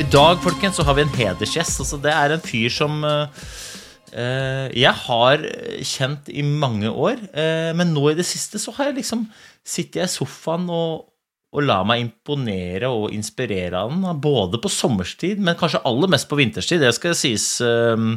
[0.00, 1.82] I dag folkens, så har vi en hedersgjest.
[1.82, 5.42] Altså, det er en fyr som eh, jeg har
[5.84, 7.20] kjent i mange år.
[7.36, 9.26] uh, men nå i det siste så har jeg liksom
[9.60, 11.04] Sitter jeg i sofaen og,
[11.52, 14.06] og lar meg imponere og inspirere av den.
[14.24, 16.80] Både på sommerstid, men kanskje aller mest på vinterstid.
[16.80, 17.50] Det skal sies.
[17.60, 18.08] eh,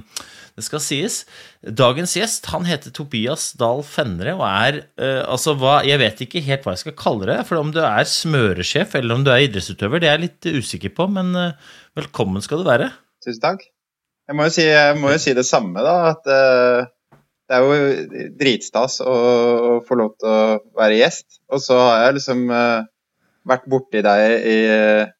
[0.57, 1.19] det skal sies.
[1.65, 6.43] Dagens gjest han heter Tobias Dahl Fenre og er uh, altså hva, Jeg vet ikke
[6.45, 7.39] helt hva jeg skal kalle det.
[7.49, 10.93] For om du er smøresjef eller om du er idrettsutøver, det er jeg litt usikker
[10.97, 11.09] på.
[11.13, 12.91] Men uh, velkommen skal du være.
[13.25, 13.65] Tusen takk.
[14.29, 14.67] Jeg må jo si,
[15.01, 15.95] må jo si det samme, da.
[16.15, 16.91] At Uh
[17.49, 21.41] det er jo dritstas å, å få lov til å være gjest.
[21.51, 22.85] Og så har jeg liksom uh,
[23.49, 25.11] vært borti deg i, uh,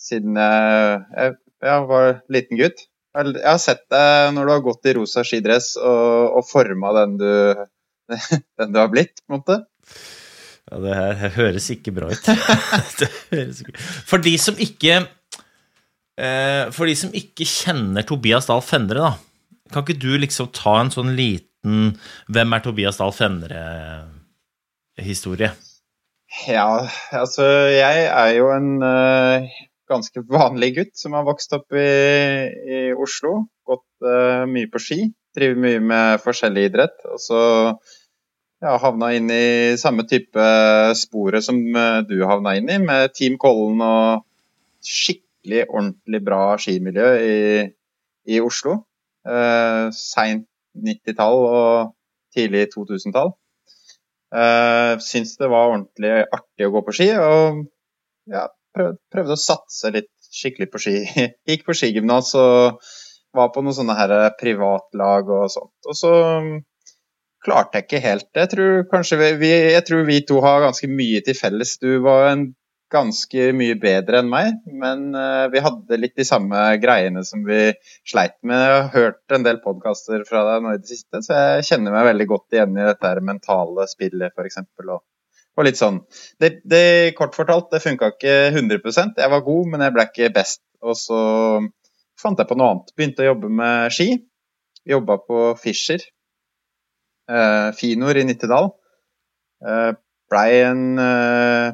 [0.00, 1.36] siden jeg, jeg,
[1.68, 2.84] jeg var liten gutt.
[3.12, 7.18] Jeg har sett deg når du har gått i rosa skidress og, og forma den
[7.20, 7.32] du,
[8.60, 9.56] den du har blitt, på en måte.
[10.70, 12.28] Ja, det her høres ikke bra ut.
[13.32, 13.72] ikke...
[14.08, 19.12] For de som ikke eh, For de som ikke kjenner Tobias Dahl Fendre, da.
[19.72, 21.98] Kan ikke du liksom ta en sånn liten
[22.32, 25.50] Hvem er Tobias Dahl Fendre-historie?
[26.48, 29.42] Ja, altså jeg er jo en eh,
[29.92, 31.88] ganske vanlig gutt som har vokst opp i,
[32.48, 33.44] i Oslo.
[33.68, 35.00] Gått uh, mye på ski.
[35.36, 36.98] Driver mye med forskjellig idrett.
[37.12, 37.42] Og så
[38.62, 40.42] ja, havna inn i samme type
[40.98, 44.22] sporet som eh, du havna inn i, med Team Kollen og
[44.86, 47.36] skikkelig ordentlig bra skimiljø i,
[48.30, 48.78] i Oslo.
[49.26, 50.48] Uh, Seint
[50.78, 51.92] 90-tall og
[52.34, 53.34] tidlig 2000-tall.
[54.32, 57.64] Uh, Syns det var ordentlig artig å gå på ski, og
[58.30, 60.96] ja, prøv, prøvde å satse litt skikkelig på ski.
[61.48, 62.82] Gikk på skigymnas og
[63.36, 65.76] var på noen sånne her privatlag og sånt.
[65.88, 66.50] Og så um,
[67.44, 68.46] klarte jeg ikke helt det.
[68.46, 71.78] Jeg tror kanskje vi, jeg tror vi to har ganske mye til felles.
[71.82, 72.50] Du var en
[72.92, 77.70] ganske mye bedre enn meg, men uh, vi hadde litt de samme greiene som vi
[78.08, 78.58] sleit med.
[78.60, 81.96] Jeg har hørt en del podkaster fra deg nå i det siste, så jeg kjenner
[81.96, 84.60] meg veldig godt igjen i dette mentale spillet, f.eks.
[84.84, 85.00] Og,
[85.58, 86.00] og litt sånn.
[86.40, 86.84] Det, det,
[87.18, 90.62] kort fortalt, det funka ikke 100 Jeg var god, men jeg ble ikke best.
[90.82, 91.18] Og så
[92.18, 92.94] fant jeg på noe annet.
[92.96, 94.08] Begynte å jobbe med ski.
[94.88, 96.04] Jobba på Fischer.
[97.30, 98.72] Uh, Finor i Nittedal.
[99.62, 99.92] Uh,
[100.32, 100.96] blei en,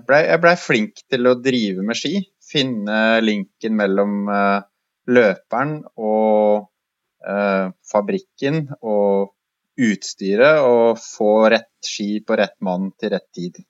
[0.05, 2.19] ble, jeg blei flink til å drive med ski.
[2.49, 4.59] Finne linken mellom uh,
[5.09, 6.69] løperen og
[7.29, 9.35] uh, fabrikken og
[9.79, 13.61] utstyret, og få rett ski på rett mann til rett tid.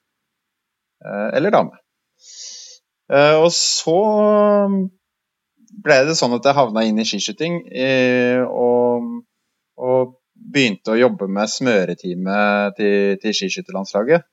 [1.05, 1.79] Uh, eller dame.
[3.09, 3.99] og så
[5.85, 7.55] ble det sånn at jeg havna inn i skiskyting,
[8.53, 9.07] og,
[9.81, 14.27] og begynte å jobbe med smøreteamet til, til skiskytterlandslaget.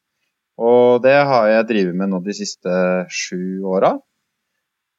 [0.56, 2.75] Og det har jeg drevet med nå de siste
[3.12, 3.96] sju åra.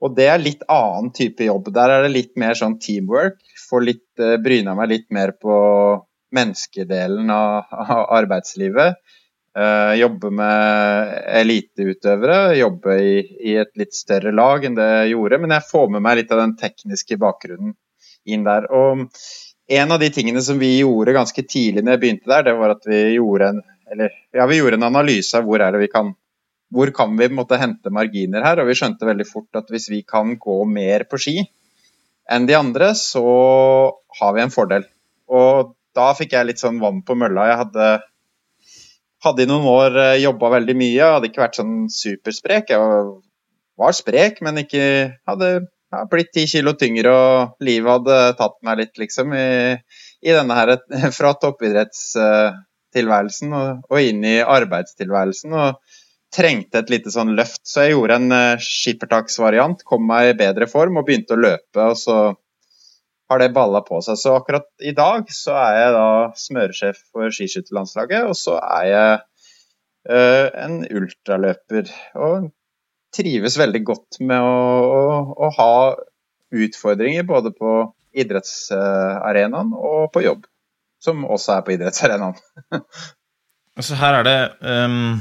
[0.04, 1.70] Og det er litt annen type jobb.
[1.74, 3.38] Der er det litt mer sånn teamwork.
[3.70, 4.04] Får litt,
[4.44, 5.56] bryna meg litt mer på
[6.36, 9.00] menneskedelen av, av arbeidslivet.
[9.56, 12.56] Uh, jobbe med eliteutøvere.
[12.58, 15.40] Jobbe i, i, et litt større lag enn det jeg gjorde.
[15.40, 17.72] Men jeg får med meg litt av den tekniske bakgrunnen
[18.28, 18.68] inn der.
[18.68, 19.06] Og
[19.80, 22.76] en av de tingene som vi gjorde ganske tidlig når jeg begynte der, det var
[22.76, 25.90] at vi gjorde en eller ja, vi gjorde en analyse av hvor er det vi
[25.92, 26.14] kan
[26.74, 30.00] hvor kan vi måtte, hente marginer her, og vi skjønte veldig fort at hvis vi
[30.02, 31.36] kan gå mer på ski
[32.26, 33.22] enn de andre, så
[34.18, 34.86] har vi en fordel.
[35.30, 37.46] Og da fikk jeg litt sånn vann på mølla.
[37.52, 37.86] Jeg hadde,
[39.24, 42.64] hadde i noen år eh, jobba veldig mye, hadde ikke vært sånn supersprek.
[42.72, 42.80] Jeg
[43.80, 44.84] var sprek, men ikke
[45.28, 47.34] hadde ja, blitt ti kilo tyngre, og
[47.64, 49.38] livet hadde tatt meg litt, liksom, i,
[50.26, 50.68] i denne her
[51.18, 55.50] fra toppidrettstilværelsen og, og inn i arbeidstilværelsen.
[55.56, 55.68] Og
[56.36, 57.62] trengte et lite sånn løft.
[57.64, 58.30] Så jeg gjorde en
[58.60, 61.80] skippertaksvariant, kom meg i bedre form og begynte å løpe.
[61.80, 62.16] og så
[63.30, 64.18] har det balla på seg.
[64.20, 69.16] Så akkurat i dag så er jeg da smøresjef for skiskytterlandslaget, og så er jeg
[70.10, 71.90] uh, en ultraløper.
[72.14, 72.50] Og
[73.16, 74.56] trives veldig godt med å,
[74.92, 75.04] å,
[75.46, 75.72] å ha
[76.56, 77.78] utfordringer både på
[78.16, 80.44] idrettsarenaen og på jobb,
[81.02, 82.36] som også er på idrettsarenaen.
[83.78, 85.16] altså her er det um,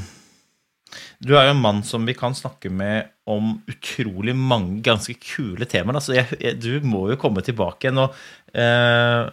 [1.18, 5.66] Du er jo en mann som vi kan snakke med om utrolig mange ganske kule
[5.68, 5.98] temaer.
[6.00, 8.02] Altså jeg, jeg, du må jo komme tilbake igjen.
[8.04, 8.14] og
[8.54, 9.32] eh,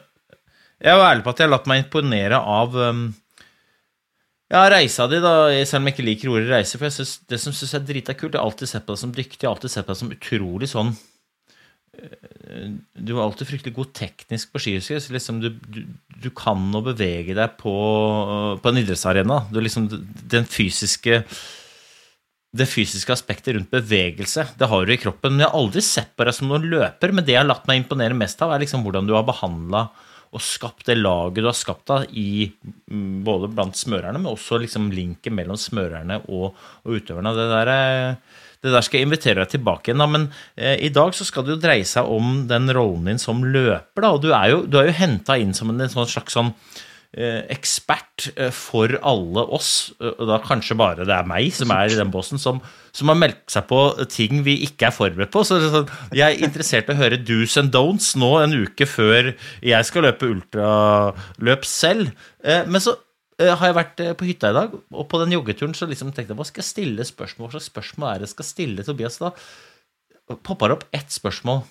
[0.82, 3.06] Jeg er jo ærlig på at jeg har latt meg imponere av um,
[4.54, 6.78] ja, reisa di, da, selv om jeg ikke liker ordet reise.
[6.78, 9.04] For jeg synes, det som syns er drita kult, jeg har alltid sett på deg
[9.06, 10.94] som dyktig, jeg har alltid sett på deg som utrolig sånn
[12.94, 15.02] Du var alltid fryktelig god teknisk på skihusker.
[15.02, 15.84] Så liksom du, du,
[16.24, 17.74] du, kan å bevege deg på,
[18.62, 19.44] på en idrettsarena.
[19.54, 19.90] Du liksom,
[20.34, 21.24] den fysiske
[22.54, 25.40] det fysiske aspektet rundt bevegelse det har du i kroppen.
[25.42, 27.14] Jeg har aldri sett på deg som noen løper.
[27.16, 29.88] Men det jeg har latt meg imponere mest av, er liksom hvordan du har behandla
[30.34, 32.48] og skapt det laget du har skapt da, i,
[32.90, 37.36] mm, både blant smørerne, men også liksom linken mellom smørerne og, og utøverne.
[37.38, 37.74] Det der,
[38.64, 40.02] det der, skal jeg invitere deg tilbake igjen.
[40.02, 40.08] Da.
[40.10, 43.44] Men eh, i dag så skal det jo dreie seg om den rollen din som
[43.44, 44.06] løper.
[44.06, 44.14] Da.
[44.16, 46.56] Og du er jo, du jo henta inn som en, en sånn slags sånn
[47.14, 51.70] Eh, ekspert eh, for alle oss, eh, og da kanskje bare det er meg som
[51.70, 52.58] er i den båsen, som,
[52.90, 55.44] som, har meldt seg på ting vi ikke er forberedt på.
[55.46, 59.30] Så så jeg er interessert i å høre do's and don'ts nå en uke før
[59.62, 62.10] jeg skal løpe ultraløp selv.
[62.42, 62.96] Men så
[63.42, 66.40] har jeg vært på hytta i dag, og på den joggeturen så liksom tenkte jeg
[66.40, 67.48] hva skal jeg stille spørsmål?
[67.48, 69.18] Hva slags spørsmål er det jeg skal stille Tobias?
[69.22, 69.32] Da
[70.36, 71.64] popper det opp ett spørsmål.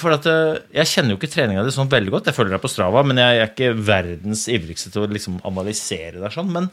[0.00, 2.26] For at, eh, Jeg kjenner jo ikke treninga di sånn veldig godt.
[2.30, 6.20] Jeg følger deg på Strava, men jeg er ikke verdens ivrigste til å liksom analysere
[6.22, 6.50] deg sånn.
[6.52, 6.70] Men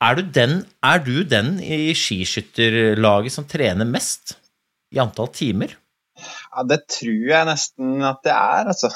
[0.00, 4.38] er du, den, er du den i skiskytterlaget som trener mest
[4.94, 5.76] i antall timer?
[6.16, 8.90] Ja, det tror jeg nesten at det er, altså.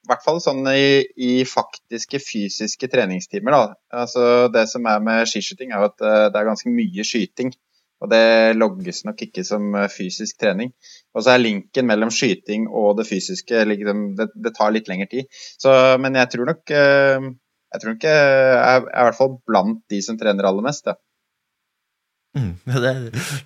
[0.00, 3.52] I hvert fall sånn i, i, faktiske fysiske treningstimer.
[3.52, 3.74] Da.
[4.02, 7.52] Altså, det som er med skiskyting, er at uh, det er ganske mye skyting.
[8.00, 10.70] Og det logges nok ikke som eh, fysisk trening.
[11.12, 15.10] Og så er linken mellom skyting og det fysiske liksom, det, det, tar litt lengre
[15.10, 15.28] tid.
[15.60, 17.28] Så, men jeg tror nok eh,
[17.70, 18.22] jeg tror nok jeg
[18.56, 20.88] er, i hvert fall blant de som trener aller mest.
[20.88, 20.96] Ja.
[22.30, 22.90] Mm, det,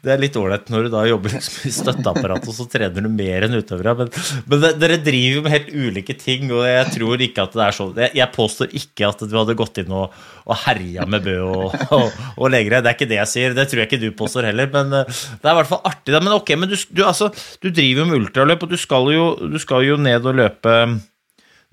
[0.04, 1.32] det, er, litt ålreit når du da jobber
[1.68, 3.94] i støtteapparatet, og så trener du mer enn utøvere.
[4.02, 4.10] Men,
[4.50, 7.78] men dere driver jo med helt ulike ting, og jeg tror ikke at det er
[7.78, 7.94] sånn.
[8.04, 11.78] Jeg, jeg påstår ikke at du hadde gått inn og, og herja med Bø og,
[11.96, 12.82] og, og Legre.
[12.84, 13.56] Det er ikke det jeg sier.
[13.56, 14.68] Det tror jeg ikke du påstår heller.
[14.74, 16.18] Men eh, det er i hvert fall artig.
[16.18, 17.32] Men ok, men du, du, altså,
[17.64, 20.78] du driver jo med ultraløp, og du skal jo, du skal jo ned og løpe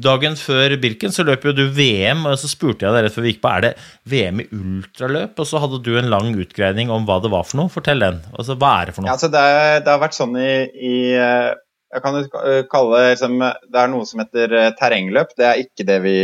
[0.01, 3.25] Dagen før Birken så løp jo du VM, og så spurte jeg deg rett før
[3.25, 3.71] vi gikk på er det
[4.11, 7.61] VM i ultraløp, og så hadde du en lang utgreining om hva det var for
[7.61, 7.71] noe.
[7.73, 8.21] Fortell den.
[8.33, 9.11] Altså, hva er det for noe?
[9.11, 9.45] Ja, altså, det,
[9.85, 11.51] det, har vært sånn i, i eh,
[11.91, 12.25] Jeg kan jo
[12.71, 15.33] kalle det liksom, Det er noe som heter eh, terrengløp.
[15.37, 16.17] Det er ikke det vi,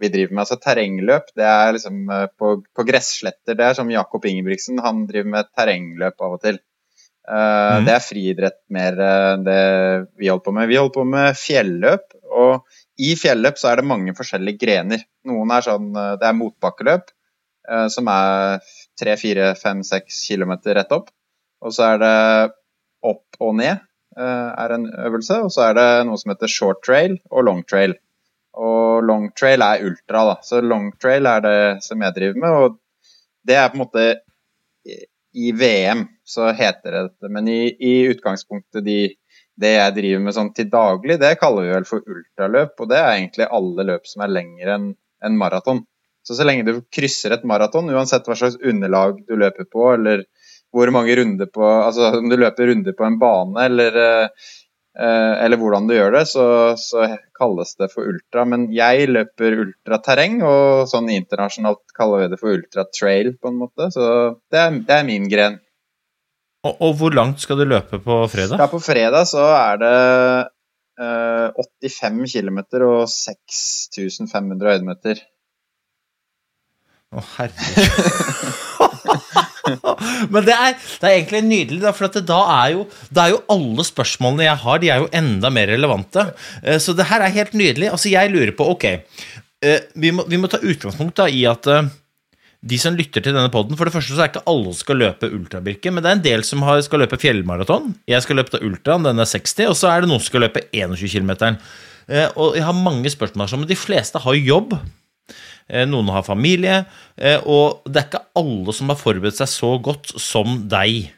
[0.00, 0.42] vi driver med.
[0.46, 3.58] Altså Terrengløp det er liksom eh, på, på gressletter.
[3.58, 6.60] Det er som Jakob Ingebrigtsen, han driver med terrengløp av og til.
[7.30, 7.84] Uh, mm.
[7.86, 9.60] Det er friidrett mer enn det
[10.18, 10.70] vi holder på med.
[10.70, 12.16] Vi holder på med fjelløp.
[12.30, 15.04] og i fjelløp så er det mange forskjellige grener.
[15.28, 17.12] Noen er sånn eh, Det er motbakkeløp,
[17.70, 18.60] eh, som er
[19.00, 21.08] 3-4-5-6 km rett opp.
[21.64, 22.16] Og så er det
[23.10, 25.40] opp og ned eh, er en øvelse.
[25.46, 27.96] Og så er det noe som heter short trail og long trail.
[28.60, 30.36] Og long trail er ultra, da.
[30.44, 32.58] Så long trail er det som jeg driver med.
[32.64, 32.78] Og
[33.46, 34.08] det er på en måte
[35.30, 38.98] I VM så heter det dette, men i, i utgangspunktet de
[39.60, 42.74] det jeg driver med sånn til daglig, det kaller vi vel for ultraløp.
[42.80, 44.90] Og det er egentlig alle løp som er lengre enn
[45.26, 45.84] en maraton.
[46.26, 50.24] Så så lenge du krysser et maraton, uansett hva slags underlag du løper på, eller
[50.70, 55.60] hvor mange runder på Altså om du løper runder på en bane, eller, eh, eller
[55.60, 56.44] hvordan du gjør det, så,
[56.78, 57.08] så,
[57.40, 58.44] kalles det for ultra.
[58.44, 63.88] Men jeg løper ultraterreng, og sånn internasjonalt kaller vi det for ultratrail, på en måte.
[63.94, 64.06] Så
[64.52, 65.58] det er, det er min gren.
[66.60, 68.58] Og, og, hvor langt skal du løpe på fredag?
[68.60, 69.96] Ja, På fredag så er det
[71.00, 71.48] eh,
[71.88, 75.22] 85 km og 6500 høydemeter.
[77.10, 78.58] Å, herregud.
[80.32, 83.86] Men det er, det er, egentlig nydelig, for da er, jo, da er jo alle
[83.86, 86.26] spørsmålene jeg har, de er jo enda mer relevante.
[86.62, 87.90] Eh, så det her er helt nydelig.
[87.94, 88.86] Altså, jeg lurer på Ok,
[89.64, 91.90] eh, vi må, vi må ta utgangspunkt da i at eh,
[92.60, 94.98] de som lytter til denne poden For det første så er ikke alle som skal
[95.00, 97.94] løpe ultrabirke, men det er en del som har, skal løpe fjellmaraton.
[98.10, 100.66] Jeg skal løpe ultraen, den er 60, og så er det noen som skal løpe
[100.76, 101.32] 21 km.
[102.10, 104.74] Eh, og jeg har mange spørsmål men de fleste har jobb.
[105.70, 106.84] eh, noen har familie,
[107.16, 111.14] eh, og det er ikke alle som har forberedt seg så godt som deg.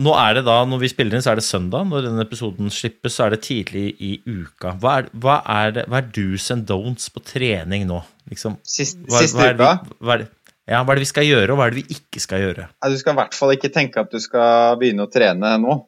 [0.00, 1.84] Nå er det da, Når vi spiller inn, så er det søndag.
[1.84, 4.78] Når denne episoden slippes, så er det tidlig i uka.
[4.80, 8.00] Hva er, hva er, det, hva er do's and don'ts på trening nå?
[8.32, 10.28] Liksom, Sist, hva, siste hva er uka det, hva, er det,
[10.72, 12.68] ja, hva er det vi skal gjøre, og hva er det vi ikke skal gjøre?
[12.72, 15.78] ja, Du skal i hvert fall ikke tenke at du skal begynne å trene nå.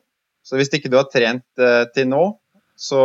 [0.44, 2.24] Så hvis ikke du har trent uh, til nå,
[2.76, 3.00] så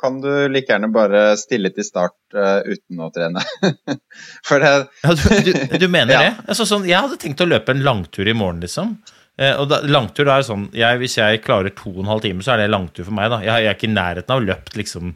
[0.00, 3.42] kan du like gjerne bare stille til start uh, uten å trene.
[4.48, 4.70] For det
[5.04, 6.22] Ja, du, du, du mener Ja.
[6.24, 6.46] det?
[6.50, 8.96] Altså, sånn, jeg hadde tenkt å løpe en langtur i morgen, liksom.
[9.40, 12.24] Eh, og da, langtur da er sånn jeg, Hvis jeg klarer to og en halv
[12.24, 13.28] time, så er det langtur for meg.
[13.32, 15.12] da Jeg, jeg er ikke i nærheten av løpt liksom,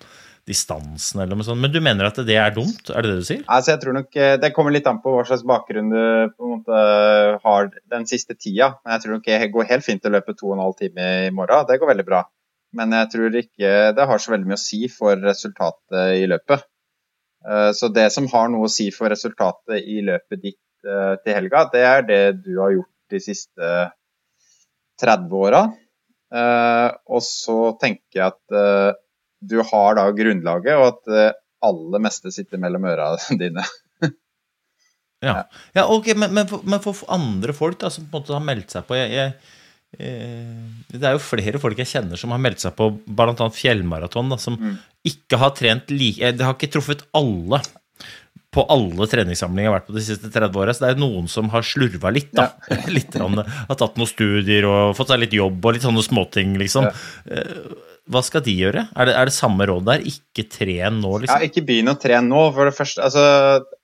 [0.49, 1.61] distansen eller noe sånt.
[1.63, 2.91] Men du mener at det er dumt?
[2.93, 3.43] Er det det du sier?
[3.49, 6.01] Altså, jeg tror nok eh, Det kommer litt an på hva slags bakgrunn du
[6.35, 6.81] på en måte
[7.45, 8.75] har den siste tida.
[8.85, 11.07] Men jeg tror nok det går helt fint å løpe to og en halv time
[11.29, 11.65] i morgen.
[11.71, 12.21] Det går veldig bra.
[12.77, 16.67] Men jeg tror ikke det har så veldig mye å si for resultatet i løpet.
[17.49, 21.39] Eh, Så det som har noe å si for resultatet i løpet ditt eh, til
[21.39, 23.73] helga, det er det du har gjort de siste
[25.01, 25.63] 30 åra.
[26.35, 29.01] Og så tenker jeg at
[29.51, 31.27] du har da grunnlaget, og at det
[31.65, 33.65] aller meste sitter mellom øra dine.
[35.25, 35.37] Ja,
[35.73, 38.45] ja ok, men, men, for, men for andre folk da, som på en måte har
[38.45, 39.55] meldt seg på jeg, jeg,
[39.97, 43.49] jeg, Det er jo flere folk jeg kjenner som har meldt seg på bl.a.
[43.57, 44.59] fjellmaraton, da, som
[45.07, 47.63] ikke har trent like eh, Det har ikke truffet alle
[48.55, 50.75] på alle treningssamlinger jeg har vært på de siste 30 åra.
[50.75, 52.53] Så det er noen som har slurva litt, da.
[52.97, 56.55] litt grann, har tatt noen studier og fått seg litt jobb og litt sånne småting,
[56.63, 56.87] liksom.
[56.87, 57.51] Eh,
[58.13, 58.83] Hva skal de gjøre?
[58.93, 60.03] Er det, er det samme råd der?
[60.05, 61.45] Ikke tren nå, Ja, liksom?
[61.47, 63.01] ikke begynn å trene nå, for det første.
[63.07, 63.25] Altså,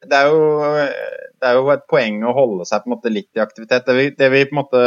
[0.05, 0.43] det, er jo,
[1.41, 3.89] det er jo et poeng å holde seg på en måte litt i aktivitet.
[3.89, 4.85] Det vi, det vi på en måte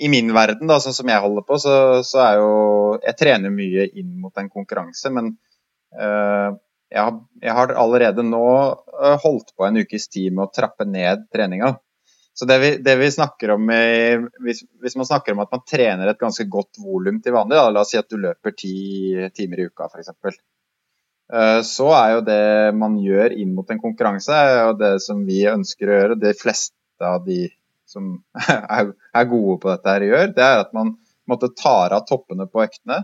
[0.00, 1.74] I min verden, da, sånn som jeg holder på, så,
[2.06, 2.54] så er jo
[3.02, 5.34] Jeg trener mye inn mot en konkurranse, men
[5.98, 6.54] øh,
[6.90, 10.86] jeg, har, jeg har allerede nå eh, holdt på en ukes tid med å trappe
[10.86, 11.74] ned treninga.
[12.36, 16.08] Så det vi, det vi snakker om hvis, hvis man snakker om at man trener
[16.08, 18.74] et ganske godt volum til vanlig, da, la oss si at du løper ti
[19.36, 20.38] timer i uka f.eks.
[21.32, 25.44] Eh, Så er jo det man gjør inn mot en konkurranse, og det som vi
[25.50, 26.20] ønsker å gjøre.
[26.22, 27.44] De fleste av de
[27.90, 28.12] som
[28.48, 30.94] er er gode på dette her gjør, det er at man
[31.30, 33.02] måtte tar av toppene på øktene.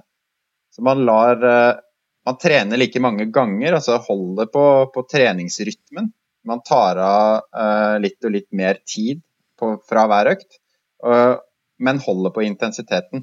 [0.75, 1.83] Så man lar eh,
[2.26, 6.09] Man trener like mange ganger, altså holder på, på treningsrytmen.
[6.46, 9.22] Man tar av eh, litt og litt mer tid
[9.58, 10.58] på, fra hver økt,
[11.78, 13.22] men holder på intensiteten.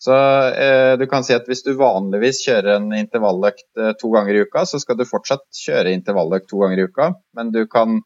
[0.00, 0.14] Så
[0.48, 4.44] eh, du kan si at hvis du vanligvis kjører en intervalløkt eh, to ganger i
[4.46, 7.98] uka, så skal du fortsatt kjøre intervalløkt to ganger i uka, men du kan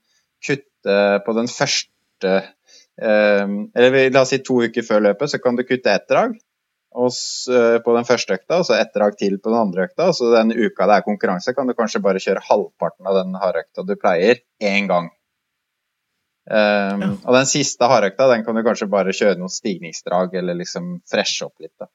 [0.43, 5.55] kutte på den første eh, Eller la oss si to uker før løpet, så kan
[5.55, 6.43] du kutte ett drag eh,
[6.95, 10.13] på den første økta, og så ett drag til på den andre økta.
[10.15, 13.83] Så den uka det er konkurranse, kan du kanskje bare kjøre halvparten av den hardøkta
[13.89, 15.11] du pleier, én gang.
[16.45, 20.99] Um, Og den siste hardøkta den kan du kanskje bare kjøre noen stigningsdrag eller liksom
[21.09, 21.73] freshe opp litt.
[21.81, 21.89] Da.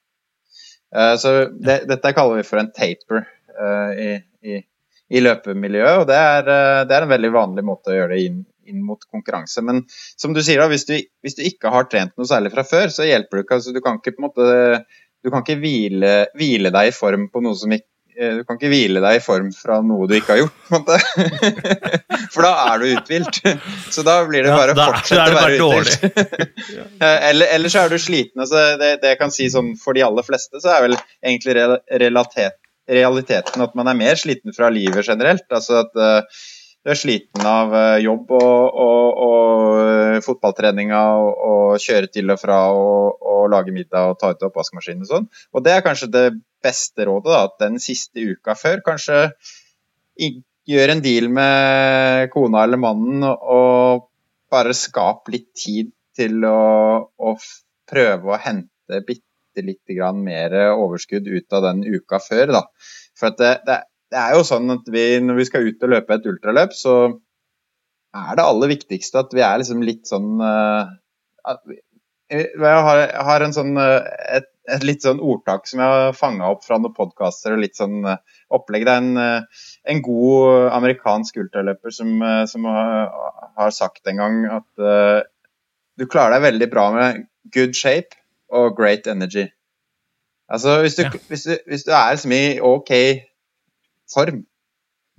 [0.90, 4.58] Uh, så det, dette kaller vi for en taper uh, i, i,
[5.14, 8.24] i løpemiljøet, og det er, uh, det er en veldig vanlig måte å gjøre det
[8.26, 9.64] inn, inn mot konkurranse.
[9.66, 10.96] Men som du sier, da, hvis du,
[11.26, 13.60] hvis du ikke har trent noe særlig fra før, så hjelper det ikke.
[13.60, 14.50] Altså, du kan ikke på en måte
[15.24, 18.60] du kan ikke hvile, hvile deg i form på noe som ikke eh, du kan
[18.60, 20.96] ikke hvile deg i form fra noe du ikke har gjort, på en måte.
[22.34, 23.42] For da er du uthvilt.
[23.92, 25.94] Så da blir det bare å ja, fortsette å være uthvilt.
[27.32, 28.46] eller, eller så er du sliten.
[28.46, 31.58] Altså det, det jeg kan si sånn for de aller fleste, så er vel egentlig
[32.90, 35.48] realiteten at man er mer sliten fra livet generelt.
[35.52, 36.42] Altså at eh,
[36.80, 42.32] du er sliten av eh, jobb og, og, og eh, fotballtreninga og, og kjøre til
[42.32, 45.26] og fra og, lage middag og ta ut oppvaskmaskinen og sånn.
[45.58, 46.26] Og det er kanskje det
[46.62, 49.24] beste rådet, da, at den siste uka før kanskje
[50.70, 54.06] gjør en deal med kona eller mannen og,
[54.50, 56.62] bare skap litt tid til å,
[57.06, 57.34] å
[57.90, 62.64] prøve å hente bitte lite grann mer overskudd ut av den uka før, da.
[63.20, 63.78] For det, det,
[64.12, 66.96] det er jo sånn at vi, når vi skal ut og løpe et ultraløp, så
[68.18, 71.84] er det aller viktigste at vi er liksom litt sånn eh, vi-
[72.30, 76.14] jeg har, jeg har en sånn, eh, et, et litt sånn ordtak som jeg har
[76.14, 78.20] fanga opp fra noen podkaster og litt sånn eh,
[78.54, 78.86] opplegg.
[78.86, 83.10] Det er en, eh, en god amerikansk ultraløper som, eh, som har,
[83.58, 85.22] har sagt en gang at uh,
[85.98, 87.24] du klarer deg veldig bra med
[87.54, 88.14] good shape
[88.54, 89.48] og great energy.
[90.54, 91.12] Altså hvis du, Ja.
[91.30, 92.94] hvis du, hvis du er liksom i OK
[94.14, 94.44] form,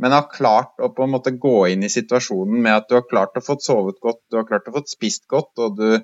[0.00, 3.08] men har klart å på en måte gå inn i situasjonen med at du har
[3.08, 6.00] klart å få sovet godt, du har klart å få spist godt, og du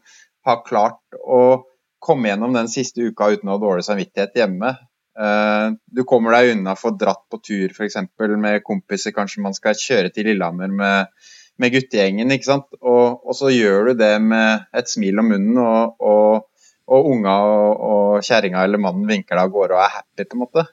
[0.47, 1.65] har klart å
[2.07, 4.77] komme gjennom den siste uka uten å ha dårlig samvittighet hjemme,
[5.17, 7.97] Eh, du kommer deg unna for dratt på tur f.eks.
[8.37, 9.15] med kompiser.
[9.17, 11.15] Kanskje man skal kjøre til Lillehammer med,
[11.57, 12.35] med guttegjengen.
[12.35, 12.69] ikke sant?
[12.83, 17.37] Og, og, så gjør du det med et smil om munnen, og, og, og unga
[17.49, 20.69] og, og kjerringa eller mannen vinker deg av gårde og er happy, på en måte.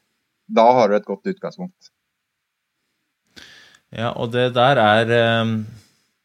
[0.54, 1.93] Da har du et godt utgangspunkt.
[3.94, 5.54] Ja, og det der er eh,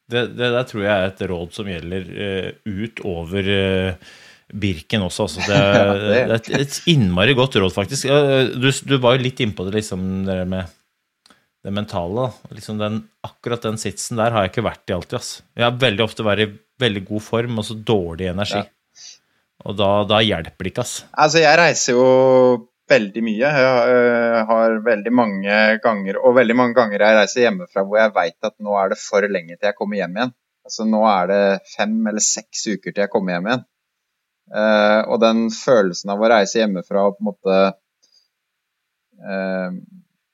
[0.09, 4.15] det, det der tror jeg er et råd som gjelder uh, utover uh,
[4.49, 5.27] Birken også.
[5.27, 5.43] Altså.
[5.51, 5.59] Det,
[6.01, 8.09] det, er et, et, innmari godt råd, faktisk.
[8.57, 10.73] Du, du var jo litt innpå det, liksom, det med
[11.65, 12.31] det mentale.
[12.57, 15.19] Liksom den, akkurat den sitsen der har jeg ikke vært i alltid.
[15.21, 15.31] Ass.
[15.53, 18.63] Jeg har veldig ofte vært i veldig god form og så dårlig energi.
[18.63, 18.73] Ja.
[19.69, 21.03] Og da, da, hjelper det ikke, ass.
[21.13, 22.09] Altså, jeg reiser jo
[22.91, 23.53] veldig mye.
[23.53, 28.15] Jeg eh, har veldig mange ganger, og veldig mange ganger jeg reiser hjemmefra hvor jeg
[28.17, 30.35] veit at nå er det for lenge til jeg kommer hjem igjen.
[30.69, 31.43] Altså Nå er det
[31.77, 33.67] fem eller seks uker til jeg kommer hjem igjen.
[34.49, 37.57] Uh, og den følelsen av å reise hjemmefra og på en måte
[39.29, 39.79] uh,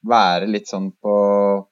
[0.06, 1.14] være litt sånn på,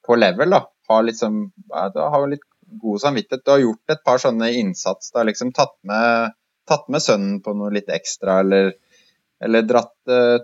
[0.02, 0.62] på level, da.
[0.90, 2.46] Ha litt, sånn, ha litt
[2.82, 3.44] god samvittighet.
[3.44, 5.12] Du har gjort et par sånne innsats.
[5.14, 6.34] Da, liksom tatt med,
[6.68, 8.72] tatt med sønnen på noe litt ekstra, eller
[9.42, 9.94] eller dratt,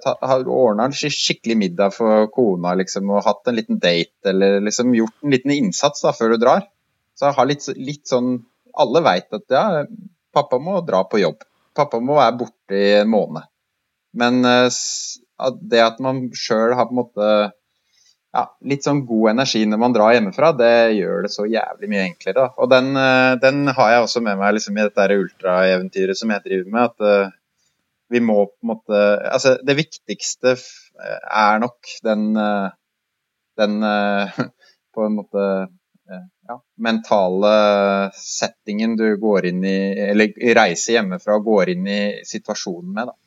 [0.02, 4.58] ta, har ordna en skikkelig middag for kona liksom, og hatt en liten date, eller
[4.66, 6.66] liksom gjort en liten innsats da, før du drar.
[7.18, 8.38] Så jeg har litt, litt sånn
[8.78, 9.62] Alle veit at ja,
[10.34, 11.40] pappa må dra på jobb.
[11.74, 13.48] Pappa må være borte i en måned.
[14.18, 14.68] Men uh,
[15.58, 17.30] det at man sjøl har på en måte
[18.36, 22.04] ja, litt sånn god energi når man drar hjemmefra, det gjør det så jævlig mye
[22.04, 22.36] enklere.
[22.38, 22.46] Da.
[22.54, 26.46] Og den, uh, den, har jeg også med meg liksom, i dette ultraeventyret som jeg
[26.46, 26.92] driver med.
[26.92, 27.34] at
[28.08, 29.00] vi må på en måte
[29.32, 30.56] Altså, det viktigste
[30.98, 32.70] er nok den, eh,
[33.58, 34.40] den eh,
[34.94, 35.44] på en måte
[36.10, 37.54] eh, ja, mentale
[38.16, 43.12] settingen du går inn i, eller reiser hjemmefra og går inn i situasjonen med.
[43.12, 43.18] da.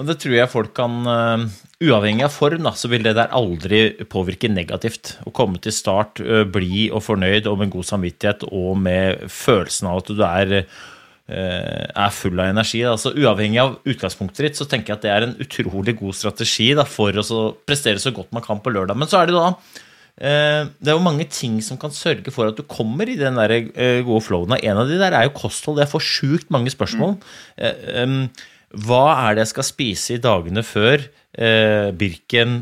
[0.00, 0.96] Og Det tror jeg folk kan
[1.80, 5.14] Uavhengig av form, da, så vil det der aldri påvirke negativt.
[5.24, 6.20] Å komme til start
[6.52, 10.52] blid og fornøyd og med god samvittighet og med følelsen av at du er
[11.30, 12.80] er full av energi.
[12.88, 16.70] Altså, uavhengig av utgangspunktet ditt, så tenker jeg at det er en utrolig god strategi
[16.76, 18.98] da, for å prestere så godt man kan på lørdag.
[18.98, 22.50] Men så er det da eh, det er jo mange ting som kan sørge for
[22.50, 24.56] at du kommer i den der eh, gode flowen.
[24.58, 25.82] En av de der er jo kosthold.
[25.82, 27.16] Jeg får sjukt mange spørsmål.
[27.60, 28.26] Mm.
[28.86, 31.08] Hva er det jeg skal spise i dagene før
[31.98, 32.60] Birken?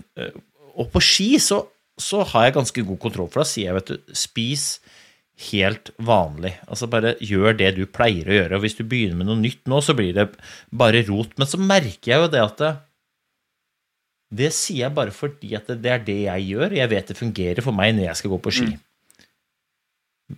[0.78, 1.62] Og på ski så,
[1.98, 4.66] så har jeg ganske god kontroll, for da sier jeg, vet du, spis
[5.38, 6.52] helt vanlig.
[6.66, 8.58] Altså bare gjør det du pleier å gjøre.
[8.58, 10.26] Og hvis du begynner med noe nytt nå, så blir det
[10.74, 11.36] bare rot.
[11.38, 12.72] Men så merker jeg jo det at det,
[14.42, 16.76] det sier jeg bare fordi at det, er det jeg gjør.
[16.80, 18.70] Jeg vet det fungerer for meg når jeg skal gå på ski.
[18.74, 18.84] Mm.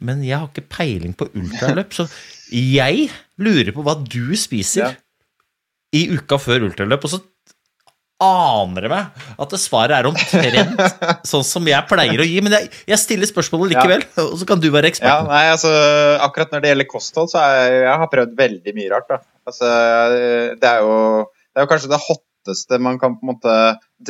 [0.07, 2.07] Men jeg har ikke peiling på ultraløp, så
[2.55, 3.09] jeg
[3.43, 4.91] lurer på hva du spiser ja.
[5.97, 7.09] i uka før ultraløp.
[7.09, 7.19] Og så
[8.21, 10.81] aner det meg at det svaret er omtrent
[11.31, 12.41] sånn som jeg pleier å gi.
[12.45, 14.25] Men jeg, jeg stiller spørsmålet likevel, ja.
[14.27, 15.11] og så kan du være ekspert.
[15.11, 15.71] Ja, nei, altså,
[16.27, 19.13] akkurat når det gjelder kosthold, så er jeg, jeg prøvd veldig mye rart.
[19.13, 19.23] Da.
[19.51, 19.71] Altså,
[20.61, 20.99] det, er jo,
[21.51, 23.57] det er jo kanskje det hotteste man kan på en måte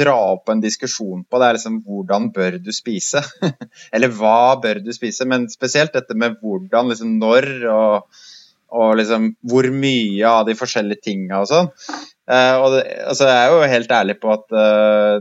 [0.00, 1.40] dra opp en diskusjon på.
[1.40, 3.22] Det er liksom hvordan bør du spise?
[3.94, 5.28] Eller hva bør du spise?
[5.30, 8.26] Men spesielt dette med hvordan, liksom når og
[8.70, 11.70] og liksom hvor mye av de forskjellige tinga og sånn.
[12.30, 15.16] Uh, og det, altså, jeg er jo helt ærlig på at uh,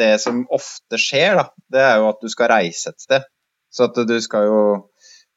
[0.00, 3.26] det som ofte skjer, da, det er jo at du skal reise et sted.
[3.70, 4.62] Så at du skal jo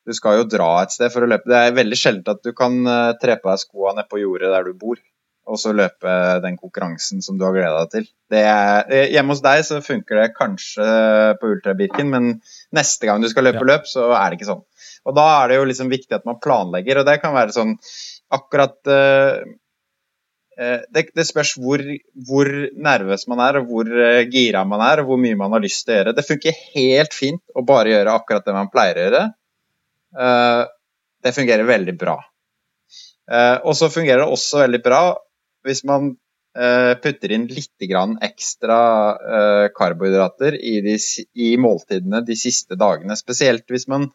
[0.04, 1.48] du skal jo dra et sted for å løpe.
[1.48, 4.50] Det er veldig sjelden at du kan uh, tre på deg skoa ned på jordet
[4.52, 4.98] der du bor,
[5.48, 8.10] og så løpe den konkurransen som du har gleda deg til.
[8.34, 10.84] Er, hjemme hos deg så funker det kanskje
[11.40, 12.30] på Ultrabirken, men
[12.76, 13.70] neste gang du skal løpe ja.
[13.76, 14.64] løp, så er det ikke sånn.
[15.08, 17.76] Og da er det jo liksom viktig at man planlegger, og det kan være sånn
[18.34, 18.80] akkurat
[20.58, 21.82] det, det, spørs hvor,
[22.28, 25.64] hvor, nervøs man er, og hvor uh, gira man er, og hvor mye man har
[25.64, 26.16] lyst til å gjøre.
[26.18, 29.24] Det funker helt fint å bare gjøre akkurat det man pleier å gjøre.
[30.14, 30.64] Uh,
[31.24, 32.18] det fungerer veldig bra.
[33.64, 34.98] Og så fungerer det også veldig bra
[35.64, 36.10] hvis man
[37.00, 37.86] putter inn litt
[38.28, 38.80] ekstra
[39.72, 40.98] karbohydrater i, de,
[41.40, 43.16] i måltidene de siste dagene.
[43.16, 44.10] Spesielt hvis man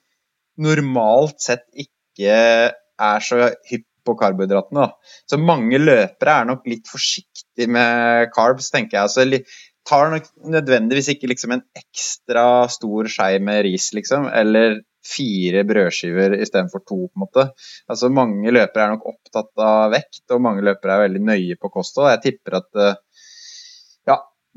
[0.61, 2.37] normalt sett ikke
[2.75, 4.89] er så hypp på karbohydratene.
[5.29, 9.09] Så mange løpere er nok litt forsiktige med carbs, tenker jeg.
[9.09, 15.63] Altså, tar nok nødvendigvis ikke liksom en ekstra stor skei med ris, liksom, eller fire
[15.65, 17.45] brødskiver istedenfor to, på en måte.
[17.89, 21.73] Altså, mange løpere er nok opptatt av vekt, og mange løpere er veldig nøye på
[21.73, 22.11] kosthold.
[22.17, 22.95] Jeg tipper at ja,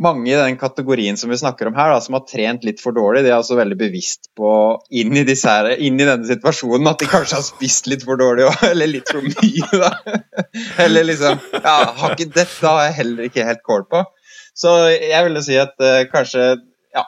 [0.01, 2.95] mange i den kategorien som vi snakker om her, da, som har trent litt for
[2.95, 4.51] dårlig, de er altså veldig bevisst på
[4.97, 8.47] inn i, disse inn i denne situasjonen at de kanskje har spist litt for dårlig,
[8.71, 9.69] eller litt for mye.
[9.83, 9.91] Da.
[10.83, 14.03] Eller liksom ja, har ikke, Dette har jeg heller ikke helt kål på.
[14.57, 16.43] Så jeg ville si at uh, kanskje
[16.91, 17.05] Ja,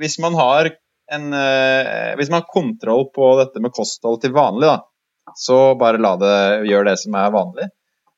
[0.00, 0.70] hvis man har
[1.12, 6.00] en uh, Hvis man har kontroll på dette med kosthold til vanlig, da, så bare
[6.00, 6.36] la det
[6.70, 7.68] gjøre det som er vanlig.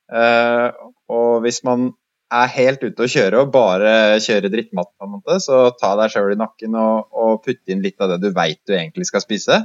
[0.07, 0.69] Uh,
[1.11, 1.89] og hvis man
[2.33, 6.11] er helt ute å kjøre og bare kjører drittmat, på en måte, så ta deg
[6.11, 9.23] sjøl i nakken og, og putte inn litt av det du veit du egentlig skal
[9.23, 9.61] spise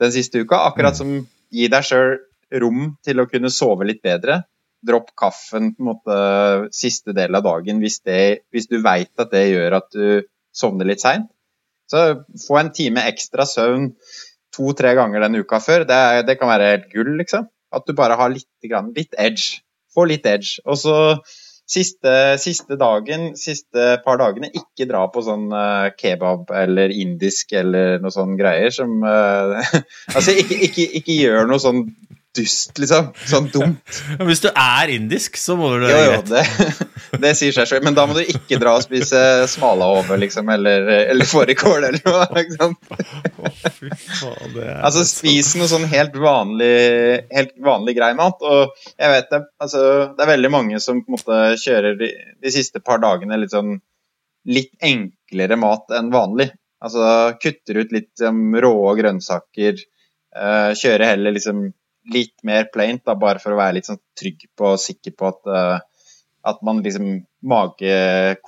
[0.00, 0.62] den siste uka.
[0.70, 0.98] Akkurat mm.
[1.00, 1.14] som
[1.52, 2.16] gi deg sjøl
[2.62, 4.42] rom til å kunne sove litt bedre.
[4.86, 6.18] Dropp kaffen på en måte
[6.76, 10.06] siste del av dagen hvis, det, hvis du veit at det gjør at du
[10.56, 11.28] sovner litt seint.
[11.90, 13.92] Så få en time ekstra søvn
[14.56, 17.46] to-tre ganger den uka før, det, det, kan være helt gull, liksom.
[17.74, 18.48] At du bare har litt,
[18.96, 19.60] litt edge.
[19.92, 20.62] Få litt edge.
[20.64, 20.96] Og så
[21.66, 27.98] Siste, siste, dagen, siste par dagene, ikke dra på sånn uh, kebab eller indisk eller
[28.02, 29.58] noe sånn greier som uh,
[30.14, 31.82] Altså, ikke, ikke, ikke, gjør noe sånn
[32.36, 33.08] dust, liksom.
[33.28, 34.00] Sånn dumt.
[34.28, 35.94] Hvis du er indisk, så må du det.
[35.94, 36.44] Jo, jo, det,
[37.22, 37.86] det sier seg selv.
[37.86, 39.20] Men da må du ikke dra og spise
[39.50, 42.28] smalahove, liksom, eller, eller fårikål eller noe.
[42.42, 42.78] ikke sant?
[44.76, 46.76] altså, spis noe sånn helt vanlig,
[47.34, 48.44] helt vanlig grei mat.
[48.44, 49.82] Og jeg vet det, altså,
[50.14, 53.56] det er veldig mange som på en måte kjører de, de siste par dagene litt
[53.56, 53.78] sånn
[54.46, 56.52] litt enklere mat enn vanlig.
[56.84, 59.80] Altså kutter ut litt um, rå grønnsaker.
[60.36, 61.70] Uh, kjører heller liksom
[62.12, 65.30] litt mer plaint, da, bare for å være litt sånn trygg på og sikker på
[65.30, 66.12] at, uh,
[66.46, 67.08] at man liksom
[67.46, 67.96] mage,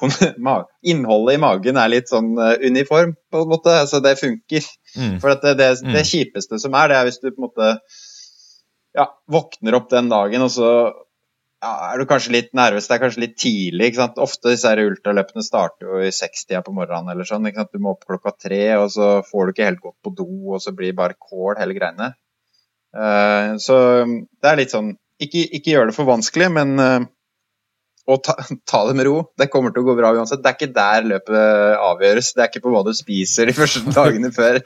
[0.91, 3.75] Innholdet i magen er litt sånn uh, uniform, på en måte.
[3.85, 4.69] Altså det funker.
[4.95, 5.19] Mm.
[5.23, 6.11] For det, det, det, mm.
[6.13, 7.75] kjipeste som er, det er hvis du på en måte
[8.99, 10.71] ja, våkner opp den dagen, og så
[11.59, 12.87] ja, er du kanskje litt nervøs.
[12.87, 13.91] Det er kanskje litt tidlig.
[13.91, 14.21] ikke sant?
[14.23, 17.11] Ofte disse ultraløpene starter jo i sekstida på morgenen.
[17.13, 17.75] eller sånn, ikke sant?
[17.75, 20.63] Du må opp klokka tre, og så får du ikke helt gått på do, og
[20.63, 22.13] så blir det bare kål hele greiene.
[22.97, 26.89] Eh, så det er litt sånn Ikke, ikke gjør det for vanskelig, men å
[28.09, 28.35] og ta,
[28.71, 29.17] ta, det med ro.
[29.39, 30.41] Det kommer til å gå bra uansett.
[30.45, 32.33] Det er ikke der løpet avgjøres.
[32.35, 34.61] Det er ikke på hva du spiser de første dagene før.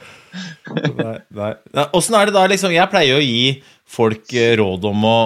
[1.02, 1.86] nei, nei.
[1.98, 5.18] Åssen er det da, liksom Jeg pleier å gi folk eh, råd om å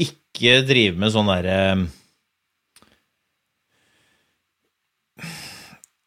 [0.00, 1.58] ikke drive med sånn derre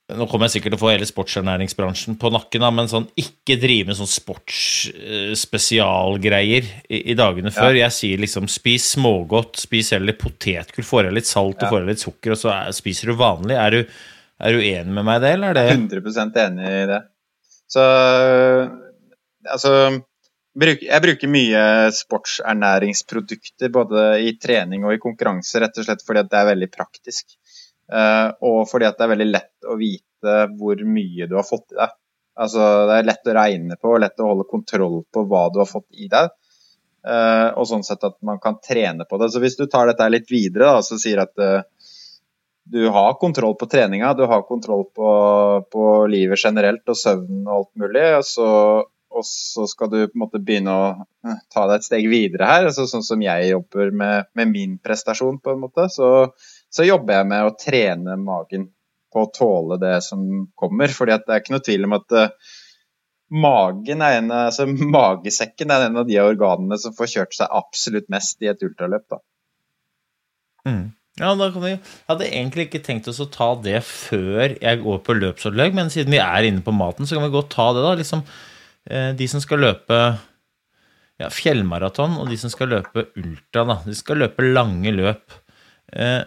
[0.08, 3.58] Nå kommer jeg sikkert til å få hele sportsernæringsbransjen på nakken, da, men sånn, ikke
[3.60, 7.76] drive med sånn sportsspesialgreier uh, i, i, dagene før.
[7.76, 7.90] Ja.
[7.90, 11.90] Jeg sier liksom spis smågodt, spis heller potetgull, får i litt salt og får i
[11.92, 13.56] litt sukker, og så er, spiser du vanlig.
[13.60, 13.84] Er du,
[14.48, 17.02] er du, enig med meg i det, eller er det 100% enig i det.
[17.68, 17.84] Så
[19.44, 19.72] altså
[20.58, 26.40] jeg bruker mye sportsernæringsprodukter både i trening og i konkurranse, rett og slett fordi det
[26.40, 27.26] er veldig praktisk.
[27.88, 31.72] Uh, og fordi at det er veldig lett å vite hvor mye du har fått
[31.76, 31.96] i deg.
[32.38, 35.62] Altså, det er lett å regne på og lett å holde kontroll på hva du
[35.64, 36.30] har fått i deg.
[37.08, 39.32] Uh, og sånn sett at man kan trene på det.
[39.32, 41.64] Så hvis du tar dette litt videre da, så sier at uh,
[42.68, 45.10] du har kontroll på treninga, du har kontroll på,
[45.72, 48.50] på livet generelt og søvn og alt mulig, og så,
[49.08, 50.90] og så, skal du på en måte begynne å
[51.54, 52.68] ta deg et steg videre her.
[52.68, 55.88] Altså, sånn som jeg jobber med, med min prestasjon, på en måte.
[55.94, 56.12] Så
[56.74, 58.70] så jobber jeg med å trene magen
[59.14, 60.22] på å tåle det som
[60.56, 60.92] kommer.
[60.94, 62.54] fordi det er ikke noe tvil om at uh,
[63.34, 68.12] magen er en, altså, magesekken er en av de organene som får kjørt seg absolutt
[68.14, 69.08] mest i et ultraløp.
[69.12, 69.22] Da.
[70.68, 70.86] Mm.
[71.18, 74.82] Ja, da kan vi, Jeg hadde egentlig ikke tenkt oss å ta det før jeg
[74.84, 77.72] går på løpsopplegg, men siden vi er inne på maten, så kan vi godt ta
[77.74, 77.94] det, da.
[77.98, 78.22] Liksom,
[78.92, 79.98] eh, de som skal løpe
[81.18, 83.80] ja, fjellmaraton, og de som skal løpe ultra, da.
[83.88, 85.40] De skal løpe lange løp.
[85.90, 86.22] Eh,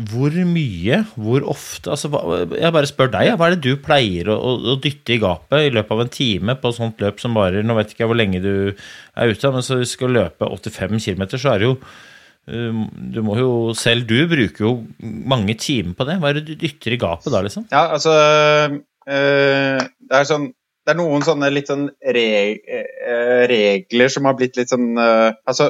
[0.00, 2.08] hvor mye, hvor ofte altså,
[2.56, 4.38] Jeg bare spør deg, hva er det du pleier å,
[4.72, 7.66] å, dytte i gapet i løpet av en time på et sånt løp som varer
[7.66, 10.48] Nå vet ikke jeg hvor lenge du er ute, men så hvis du skal løpe
[10.48, 15.58] 85 km, så er det jo um, du må jo, Selv du bruker jo mange
[15.60, 16.16] timer på det.
[16.22, 17.68] Hva er det du dytter i gapet da, liksom?
[17.74, 20.52] Ja, altså øh, Det er sånn
[20.82, 25.68] det er noen sånne litt sånn øh, regler som har blitt litt sånn øh, Altså,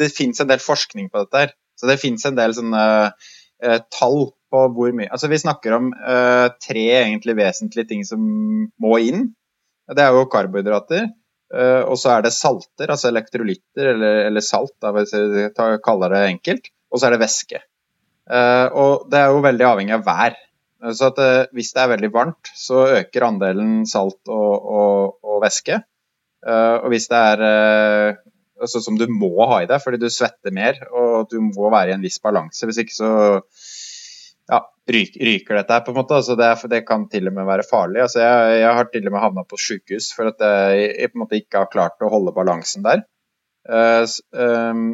[0.00, 1.52] det fins en del forskning på dette her.
[1.76, 2.84] Så det fins en del sånne
[3.64, 8.22] eh, tall på hvor mye Altså vi snakker om eh, tre egentlig vesentlige ting som
[8.80, 9.28] må inn.
[9.90, 11.08] Det er jo karbohydrater.
[11.54, 15.48] Eh, og så er det salter, altså elektrolytter eller, eller salt, da, hvis vi
[15.84, 16.70] kaller det enkelt.
[16.90, 17.60] Og så er det væske.
[18.30, 20.38] Eh, og det er jo veldig avhengig av vær.
[20.92, 25.42] Så at, eh, hvis det er veldig varmt, så øker andelen salt og, og, og
[25.44, 25.80] væske.
[26.44, 28.18] Eh, og hvis det er
[28.60, 31.92] altså, som du må ha i deg fordi du svetter mer og du må være
[31.92, 32.66] i en viss balanse.
[32.68, 33.10] Hvis ikke så
[34.50, 36.18] ja, ryker, ryker dette her, på en måte.
[36.20, 38.02] Altså det, det, kan til og med være farlig.
[38.04, 41.18] Altså jeg, jeg har til og med havna på sykehus for at jeg, jeg, på
[41.18, 43.04] en måte ikke har klart å holde balansen der.
[43.64, 44.04] Uh,
[44.36, 44.88] um,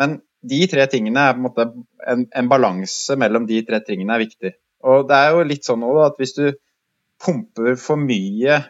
[0.00, 1.66] men de tre tingene er på en måte
[2.08, 4.54] en, en balanse mellom de tre tingene er viktig.
[4.84, 6.46] Og det er jo litt sånn også, at hvis du
[7.24, 8.62] pumper for mye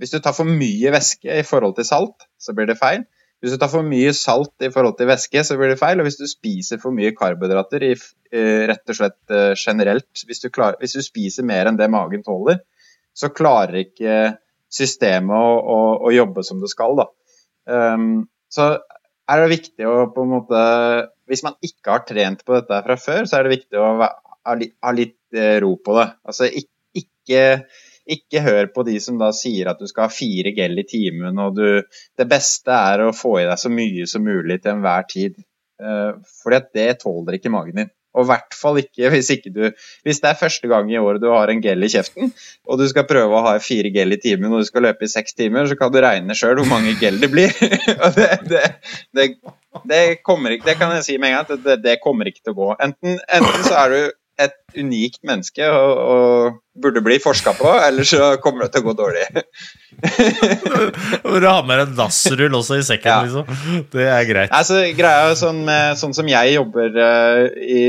[0.00, 3.02] Hvis du tar for mye væske i forhold til salt, så blir det feil.
[3.40, 6.00] Hvis du tar for mye salt i forhold til væske, så blir det feil.
[6.02, 7.94] Og hvis du spiser for mye karbohydrater, i,
[8.34, 11.88] eh, rett og slett eh, generelt hvis du, klar, hvis du, spiser mer enn det
[11.92, 12.60] magen tåler,
[13.16, 14.18] så klarer ikke
[14.70, 17.00] systemet å, å, å jobbe som det skal.
[17.00, 17.08] Da.
[17.70, 18.74] Um, så
[19.30, 20.60] er det viktig å på en måte
[21.30, 24.54] Hvis man ikke har trent på dette fra før, så er det viktig å ha
[24.58, 26.08] litt, ha litt eh, ro på det.
[26.26, 27.42] Altså ikke, ikke
[28.16, 31.38] ikke hør på de som da sier at du skal ha fire gel i timen,
[31.38, 31.82] og du
[32.18, 35.38] Det beste er å få i deg så mye som mulig til enhver tid.
[36.42, 37.92] Fordi at det tåler ikke magen din.
[38.10, 39.60] Og i hvert fall ikke hvis ikke du
[40.06, 42.32] Hvis det er første gang i året du har en gel i kjeften,
[42.66, 45.12] og du skal prøve å ha fire gel i timen og du skal løpe i
[45.12, 47.54] seks timer, så kan du regne sjøl hvor mange gel det blir.
[48.04, 48.64] og det, det,
[49.16, 49.28] det,
[49.86, 52.56] det, kommer ikke, det kan jeg si med en gang, at det, kommer ikke til
[52.56, 52.70] å gå.
[52.82, 54.00] Enten, enten så er du
[54.40, 58.86] et unikt menneske og, og burde bli forska på, eller så kommer det til å
[58.88, 59.24] gå dårlig.
[61.24, 63.24] Hvor du har med en dassrull også i sekken, ja.
[63.26, 63.82] liksom.
[63.92, 64.54] Det er greit.
[64.56, 65.64] Altså, greia sånn,
[66.00, 67.82] sånn som jeg jobber uh, i,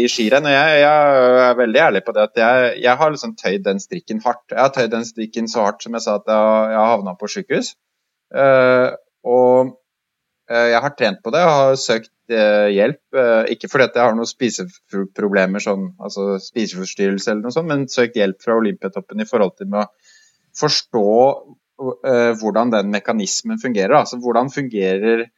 [0.00, 3.34] i skirenn, og jeg, jeg, er veldig ærlig på det at jeg, jeg har liksom
[3.42, 4.46] tøyd den strikken hardt.
[4.54, 7.18] Jeg har tøyd den strikken så hardt som jeg sa at jeg, jeg har havna
[7.18, 7.74] på sykehus.
[8.32, 8.94] Uh,
[9.28, 9.76] og uh,
[10.48, 13.00] jeg har trent på det og har søkt Eh, hjelp.
[13.16, 18.18] Eh, ikke fordi jeg har noen spiseproblemer, sånn, altså spiseforstyrrelse eller noe sånt, men søkt
[18.20, 19.86] hjelp fra Olympiatoppen i forhold til å
[20.58, 21.06] forstå
[21.78, 23.94] hvordan den mekanismen fungerer.
[24.00, 25.28] Altså hvordan fungerer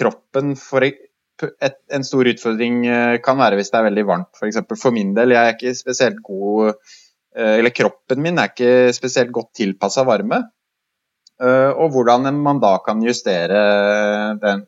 [0.00, 2.86] kroppen for et, en stor utfordring
[3.20, 4.30] kan være hvis det er veldig varmt.
[4.32, 6.72] For, eksempel, for min del, jeg er ikke spesielt god
[7.36, 10.40] Eller kroppen min er ikke spesielt godt tilpassa varme.
[11.40, 13.60] Eh, og hvordan man da kan justere
[14.42, 14.64] den,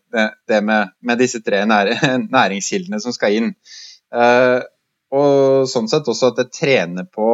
[0.48, 3.50] det, med, med, disse tre næringskildene som skal inn.
[4.14, 4.60] Eh,
[5.12, 7.28] og sånn sett også at jeg trener på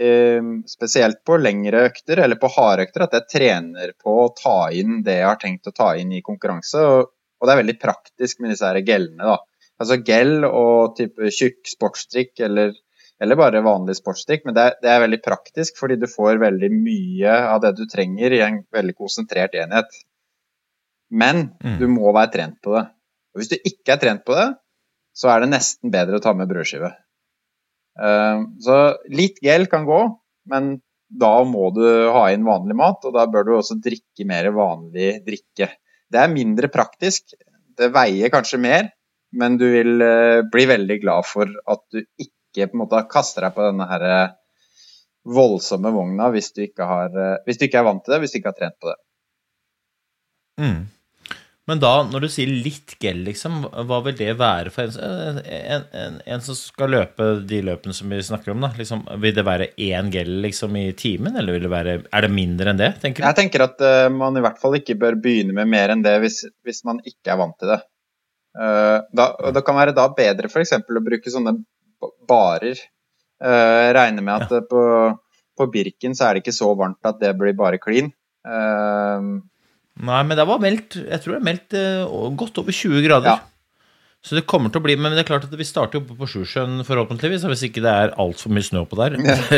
[0.00, 4.58] eh, Spesielt på lengre økter, eller på harde økter, at jeg trener på å ta
[4.74, 6.82] inn det jeg har tenkt å ta inn i konkurranse.
[6.82, 7.12] Og,
[7.44, 9.34] det er veldig praktisk med disse gellene.
[9.34, 9.36] da.
[9.82, 12.72] Altså gel og type tjukk sportsdrikk eller
[13.22, 14.44] eller bare vanlig sportsdrikk.
[14.46, 17.84] Men det er, det er, veldig praktisk, fordi du får veldig mye av det du
[17.90, 20.00] trenger i en veldig konsentrert enhet.
[21.14, 21.78] Men mm.
[21.80, 22.84] du må være trent på det.
[23.34, 24.48] Og hvis du ikke er trent på det,
[25.14, 26.90] så er det nesten bedre å ta med brødskive.
[27.94, 28.78] Uh, så
[29.14, 30.00] litt gel kan gå,
[30.50, 30.74] men
[31.14, 35.20] da må du ha inn vanlig mat, og da bør du også drikke mer vanlig
[35.26, 35.70] drikke.
[36.10, 37.36] Det er mindre praktisk,
[37.78, 38.90] det veier kanskje mer,
[39.34, 43.02] men du vil uh, bli veldig glad for at du ikke ikke på en måte
[43.10, 44.34] kaster deg på denne her eh,
[45.24, 48.40] voldsomme vogna hvis du har, eh, hvis du ikke er vant til det, hvis du
[48.40, 48.98] ikke har trent på det.
[50.62, 50.82] Mm.
[51.64, 55.86] Men da, når du sier litt gel, liksom, hva vil det være for en, en,
[55.96, 58.66] en, en, som skal løpe de løpene som vi snakker om?
[58.66, 58.68] da?
[58.76, 62.74] Liksom, vil det være én gel liksom, i timen, eller det være, er det mindre
[62.74, 62.90] enn det?
[63.00, 63.28] tenker du?
[63.30, 66.18] Jeg tenker at uh, man i hvert fall ikke bør begynne med mer enn det
[66.20, 67.80] hvis, hvis man ikke er vant til det.
[68.60, 70.76] Uh, da, det kan være da bedre f.eks.
[70.84, 71.56] å bruke sånne
[72.28, 72.80] barer.
[73.44, 74.62] Uh, regner med at ja.
[74.70, 74.82] på,
[75.58, 78.12] på, Birken så er det ikke så varmt at det blir bare klin.
[78.46, 79.42] Uh,
[79.94, 83.34] Nei, men det var meldt Jeg tror det er meldt uh, godt over 20 grader.
[83.34, 83.54] Ja.
[84.24, 86.28] Så det kommer til å bli Men det er klart at vi starter oppe på
[86.30, 87.44] Sjusjøen forhåpentligvis.
[87.50, 89.18] Hvis ikke det er altfor mye snø på der.
[89.20, 89.36] Ja.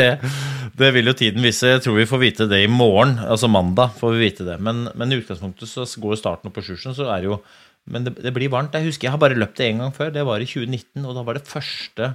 [0.77, 1.71] Det, det, vil jo tiden vise.
[1.71, 3.15] Jeg tror vi får vite det i morgen.
[3.23, 4.57] Altså mandag får vi vite det.
[4.61, 7.39] Men, men i utgangspunktet så går starten opp på Sjusjøen, så er det jo
[7.87, 8.75] Men det, det, blir varmt.
[8.75, 10.11] Jeg husker jeg har bare løpt det én gang før.
[10.13, 12.11] Det var i 2019, og da var det første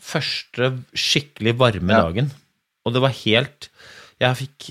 [0.00, 2.06] første skikkelig varme ja.
[2.06, 2.30] dagen.
[2.86, 3.68] Og det var helt
[4.20, 4.68] Jeg fikk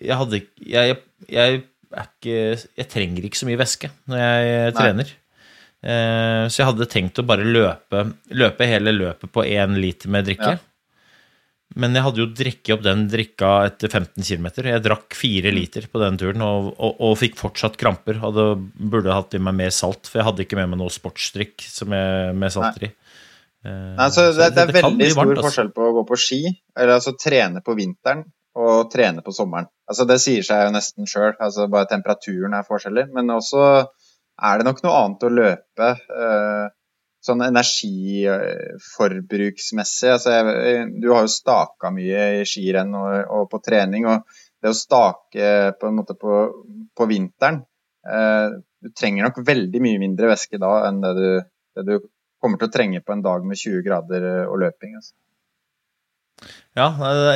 [0.00, 0.94] Jeg hadde jeg,
[1.28, 1.58] jeg,
[1.92, 2.36] ikke
[2.80, 4.72] Jeg trenger ikke så mye væske når jeg Nei.
[4.78, 5.10] trener.
[5.84, 10.24] Eh, så jeg hadde tenkt å bare løpe, løpe hele løpet på én liter med
[10.30, 10.54] drikke.
[10.56, 10.62] Ja.
[11.74, 14.46] Men jeg hadde jo drukket opp den drikka etter 15 km.
[14.62, 15.56] Jeg drakk fire mm.
[15.56, 18.20] liter på den turen og, og, og fikk fortsatt kramper.
[18.22, 18.46] Hadde,
[18.78, 22.54] burde hatt i meg mer salt, for jeg hadde ikke med meg noe sportsdrikk med
[22.54, 22.92] salter i.
[23.64, 25.48] Eh, så det, det, er veldig stor varmt, altså.
[25.48, 26.42] forskjell på å gå på ski,
[26.76, 28.22] eller altså trene på vinteren
[28.54, 29.68] og trene på sommeren.
[29.90, 33.04] Altså, det sier seg jo nesten sjøl, altså, bare temperaturen er forskjellig.
[33.16, 36.66] Men også er det nok noe annet å løpe eh,
[37.24, 40.10] sånn energiforbruksmessig.
[40.12, 40.44] Altså, jeg,
[41.02, 44.16] du har jo staka mye i skirenn og, og, på trening, og
[44.62, 45.46] det å stake
[45.80, 46.32] på, en måte på,
[46.96, 47.58] på vinteren
[48.08, 48.48] eh,
[48.80, 51.28] Du trenger nok veldig mye mindre væske da enn det du,
[51.76, 51.94] det du
[52.44, 54.94] kommer til å trenge på en dag med 20 grader eh, og løping.
[55.00, 55.14] Altså.
[56.76, 56.88] Ja,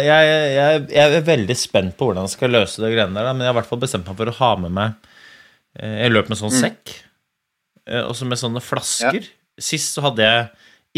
[0.02, 3.44] jeg, jeg, jeg, er veldig spent på hvordan jeg skal løse det greiene der, men
[3.44, 5.12] jeg har i hvert fall bestemt meg for å ha med meg
[5.78, 6.56] Jeg løp med sånn mm.
[6.58, 6.94] sekk,
[8.02, 9.20] og så med sånne flasker.
[9.22, 9.62] Ja.
[9.68, 10.48] Sist så hadde jeg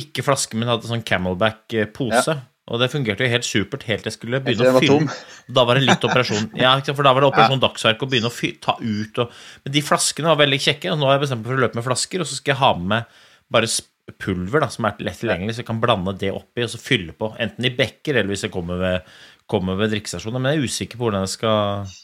[0.00, 2.32] ikke flaske, men hadde sånn Camelback-pose.
[2.32, 2.40] Ja.
[2.70, 5.14] Og det fungerte jo helt supert helt til jeg skulle begynne å fylle.
[5.56, 7.64] Da var det litt operasjon Ja, for da var det operasjon ja.
[7.64, 9.32] dagsverk å begynne å fylle, ta ut og
[9.64, 11.80] Men de flaskene var veldig kjekke, og nå har jeg bestemt meg for å løpe
[11.80, 13.18] med flasker, og så skal jeg ha med
[13.50, 13.70] bare
[14.18, 17.14] pulver da, som er lett tilgjengelig, så jeg kan blande det oppi og så fylle
[17.16, 17.32] på.
[17.42, 19.10] Enten i bekker eller hvis jeg kommer ved,
[19.50, 20.42] kommer ved drikkestasjoner.
[20.42, 21.96] Men jeg er usikker på hvordan jeg skal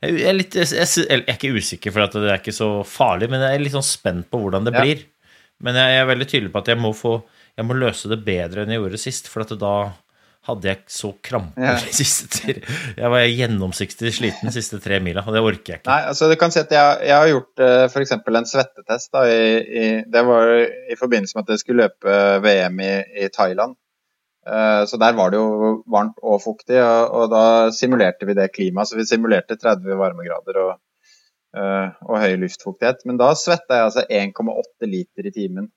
[0.00, 3.44] Jeg er, litt, jeg, jeg er ikke usikker, for det er ikke så farlig, men
[3.44, 5.02] jeg er litt sånn spent på hvordan det blir.
[5.60, 7.18] Men jeg er veldig tydelig på at jeg må få
[7.58, 9.74] jeg må løse det bedre enn jeg gjorde sist, for da
[10.48, 11.74] hadde jeg så kramper ja.
[12.00, 15.90] siste Jeg var gjennomsiktig sliten de siste tre mila, og det orker jeg ikke.
[15.90, 18.14] Nei, altså du kan si at Jeg, jeg har gjort uh, eh, f.eks.
[18.16, 19.12] en svettetest.
[19.12, 22.92] Da, i, i, det var i forbindelse med at jeg skulle løpe VM i,
[23.26, 23.76] i Thailand.
[24.48, 27.44] Uh, så der var det jo varmt og fuktig, og, og, da
[27.76, 28.88] simulerte vi det klimaet.
[28.88, 30.72] Så vi simulerte 30 varmegrader og,
[31.58, 33.04] uh, og høy luftfuktighet.
[33.04, 35.68] Men da svetta jeg altså 1,8 liter i timen.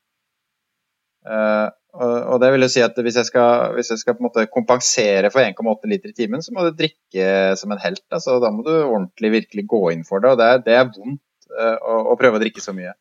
[1.28, 4.27] Uh, og, det vil jo si at hvis jeg skal, hvis jeg skal på en
[4.32, 8.01] måte kompensere for 1,8 liter i timen, så må du drikke som en helt.
[8.10, 10.34] Altså, da må du ordentlig virkelig gå inn for det.
[10.34, 11.21] Og det er, det er vondt
[11.53, 12.95] uh, å, å, prøve å drikke så mye.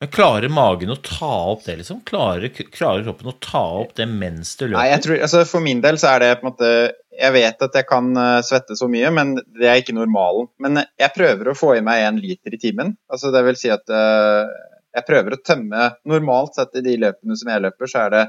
[0.00, 2.00] Men Klarer magen å ta opp det, liksom?
[2.08, 4.80] Klarer, klarer kroppen å ta opp det mens du løper?
[4.80, 6.72] Nei, jeg tror, altså For min del så er det på en måte
[7.12, 10.48] Jeg vet at jeg kan uh, svette så mye, men det er ikke normalen.
[10.64, 12.96] Men jeg prøver å få i meg én liter i timen.
[13.12, 14.48] Altså det vil si at uh,
[14.92, 18.24] jeg prøver å tømme Normalt sett i de løpene som jeg løper, så er det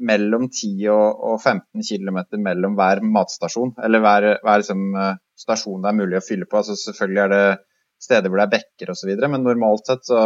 [0.00, 3.74] mellom 10 og 15 km mellom hver matstasjon.
[3.84, 6.60] Eller hver, hver liksom, eh, stasjon det er mulig å fylle på.
[6.60, 7.42] Altså, selvfølgelig er det
[8.00, 10.22] steder hvor det er bekker osv., men normalt sett så,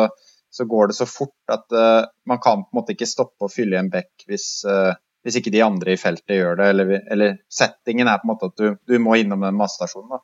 [0.55, 3.51] så, går det så fort at uh, man kan på en måte ikke stoppe å
[3.51, 4.94] fylle i en bekk hvis, uh,
[5.27, 6.68] hvis ikke de andre i feltet gjør det.
[6.70, 10.23] Eller, eller, settingen er på en måte at du, du må innom den matstasjonen.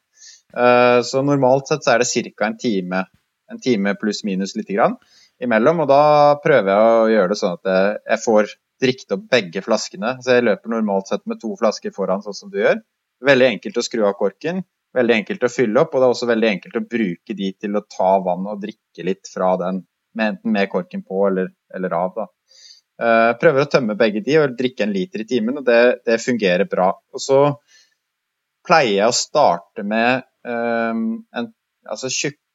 [0.55, 2.46] Uh, så normalt sett så er det ca.
[2.46, 3.03] en time,
[3.51, 4.94] en time pluss minus lite grann
[5.44, 5.85] imellom.
[5.85, 6.03] Og da
[6.42, 7.70] prøver jeg å gjøre det sånn at
[8.07, 10.16] jeg får drikket opp begge flaskene.
[10.24, 12.81] Så jeg løper normalt sett med to flasker foran, sånn som du gjør.
[13.26, 14.62] Veldig enkelt å skru av korken,
[14.96, 17.76] veldig enkelt å fylle opp, og det er også veldig enkelt å bruke de til
[17.76, 19.83] å ta vann og drikke litt fra den,
[20.16, 22.14] med, enten med korken på eller, eller av.
[22.16, 22.26] da.
[23.00, 26.16] Eh, prøver å tømme begge de og drikke en liter i timen, og det, det
[26.24, 26.90] fungerer bra.
[27.12, 27.42] Og så
[28.66, 31.53] pleier jeg å starte med um, en
[31.88, 32.11] altså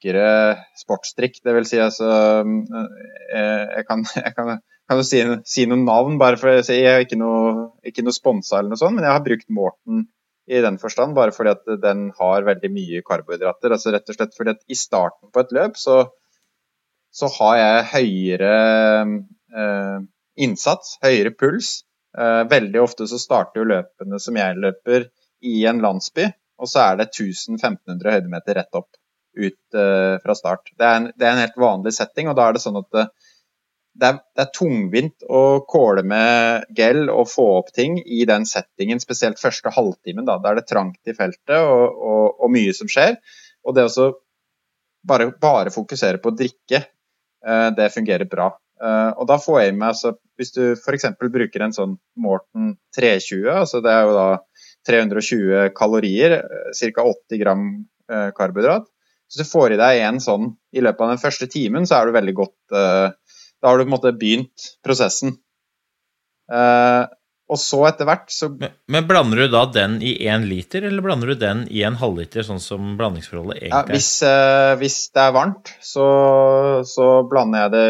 [0.05, 1.41] tjukkere sportsdrikk.
[1.43, 2.09] Det vil si altså
[3.33, 7.01] eh, Jeg kan, jeg kan, kan jo si, si, noen navn, bare for jeg er
[7.03, 10.07] ikke noe, ikke noe sponsa eller noe sånt, men jeg har brukt Morten
[10.45, 13.71] i den forstand, bare fordi at den har veldig mye karbohydrater.
[13.71, 16.03] altså Rett og slett fordi at i starten på et løp så,
[17.09, 18.53] så har jeg høyere
[19.01, 19.99] eh,
[20.45, 21.79] innsats, høyere puls.
[22.15, 25.09] Eh, veldig ofte så starter jo løpene som jeg løper
[25.45, 26.29] i en landsby,
[26.61, 28.93] og så er det 1000-1500 høydemeter rett opp
[29.37, 30.71] ut uh, fra start.
[30.75, 32.89] Det er, en, det er, en, helt vanlig setting, og da er det sånn at
[32.95, 33.05] det,
[33.95, 38.47] det, er, det er, tungvint å kåle med gel og få opp ting i den
[38.49, 40.27] settingen, spesielt første halvtimen.
[40.27, 43.17] Da, da er det trangt i feltet og, og, og, mye som skjer.
[43.65, 44.11] Og det å
[45.07, 46.83] bare, bare, fokusere på å drikke,
[47.47, 48.51] uh, det fungerer bra.
[48.81, 51.05] Uh, og da får jeg med altså, Hvis du f.eks.
[51.15, 54.25] bruker en sånn Morten 320, altså det er jo da
[54.85, 56.41] 320 kalorier,
[56.75, 57.05] ca.
[57.05, 57.63] 80 gram
[58.37, 58.83] karbohydrat,
[59.35, 62.07] hvis du får i deg en sånn i løpet av den første timen, så er
[62.07, 63.11] du veldig godt uh,
[63.59, 65.35] Da har du på en måte begynt prosessen.
[66.51, 67.03] Uh,
[67.51, 71.03] og så etter hvert så men, men, blander du da den i én liter, eller
[71.03, 73.89] blander du den i en halvliter, sånn som blandingsforholdet egentlig er?
[73.89, 76.05] Ja, hvis, uh, hvis, det er varmt, så,
[76.87, 77.87] så blander jeg det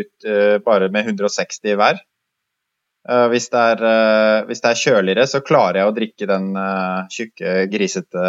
[0.00, 0.32] ut
[0.66, 2.02] bare med 160 hver.
[3.32, 6.44] Hvis det, er, hvis, det er, kjøligere, så klarer jeg å drikke den
[7.10, 8.26] tjukke, grisete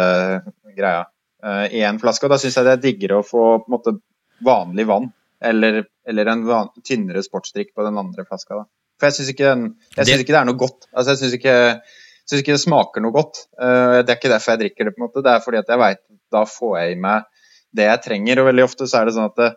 [0.74, 1.04] greia
[1.44, 2.24] i én flaske.
[2.24, 3.98] Og da syns jeg det er diggere å få måte
[4.44, 5.10] vanlig vann
[5.44, 8.62] eller, eller en van, tynnere sportsdrikk på den andre flaska.
[8.62, 8.64] Da.
[9.00, 9.52] For jeg syns ikke,
[9.96, 10.08] det...
[10.08, 10.88] ikke, det er noe godt.
[10.92, 11.56] Altså, jeg syns ikke,
[12.38, 13.44] ikke det smaker noe godt.
[13.58, 15.24] Uh, det er ikke derfor jeg drikker det, på en måte.
[15.24, 16.02] Det er fordi at jeg veit
[16.34, 17.28] da får jeg i meg
[17.74, 18.40] det jeg trenger.
[18.40, 19.50] Og veldig ofte så er det sånn at det,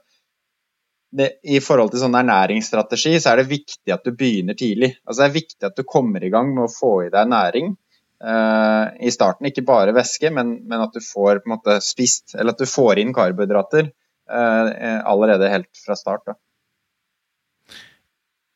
[1.17, 4.95] det, I forhold til sånn ernæringsstrategi så er det viktig at du begynner tidlig.
[5.05, 7.75] Altså Det er viktig at du kommer i gang med å få i deg næring.
[8.17, 9.45] Uh, i starten.
[9.45, 13.13] Ikke bare væske, men, men, at du får måte spist, eller at du får inn
[13.13, 14.69] karbohydrater uh,
[15.05, 16.25] allerede helt fra start.
[16.25, 16.33] Da.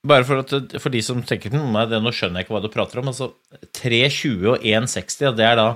[0.02, 3.02] Bare for, at, for de som tenker det, nå skjønner jeg ikke hva du prater
[3.02, 3.12] om.
[3.12, 3.36] altså
[3.78, 5.68] 3,20 og 1,60, det er da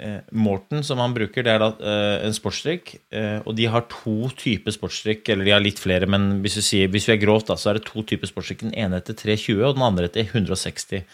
[0.00, 2.94] eh, Morten, som han bruker, det er da eh, en sportsdrikk.
[3.12, 6.64] Eh, og de har to typer sportsdrikk, eller de har litt flere, men hvis vi,
[6.70, 8.64] sier, hvis vi er grovt, da, så er det to typer sportsdrikk.
[8.70, 11.04] Den ene heter 320, og den andre heter 160.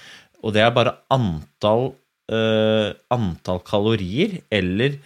[0.42, 1.92] Og det er bare antall,
[2.32, 4.98] uh, antall kalorier eller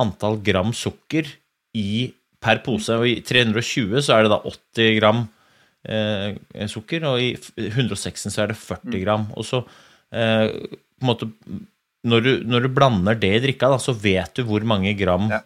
[0.00, 1.28] antall gram sukker
[1.74, 2.94] i, per pose.
[2.98, 7.32] Og i 320 så er det da 80 gram uh, sukker, og i
[7.68, 9.28] 160 så er det 40 gram.
[9.34, 11.30] Og så uh, på en måte
[12.04, 15.30] når du, når du blander det i drikka, da, så vet du hvor mange gram
[15.32, 15.40] Ja.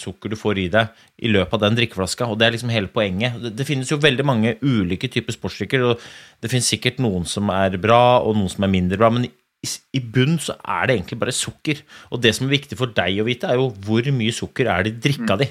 [0.00, 2.28] Sukker du får i deg i løpet av den drikkeflaska.
[2.30, 3.38] Og det er liksom hele poenget.
[3.42, 6.02] Det, det finnes jo veldig mange ulike typer sportsdrikker, og
[6.42, 9.72] det finnes sikkert noen som er bra, og noen som er mindre bra, men i,
[9.98, 11.82] i bunn så er det egentlig bare sukker.
[12.10, 14.86] Og det som er viktig for deg å vite, er jo hvor mye sukker er
[14.86, 15.50] det i drikka di.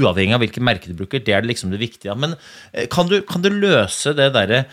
[0.00, 1.20] Uavhengig av hvilket merke du bruker.
[1.22, 2.16] Det er liksom det viktige.
[2.18, 2.34] Men
[2.72, 4.64] eh, kan du, kan du løse det derre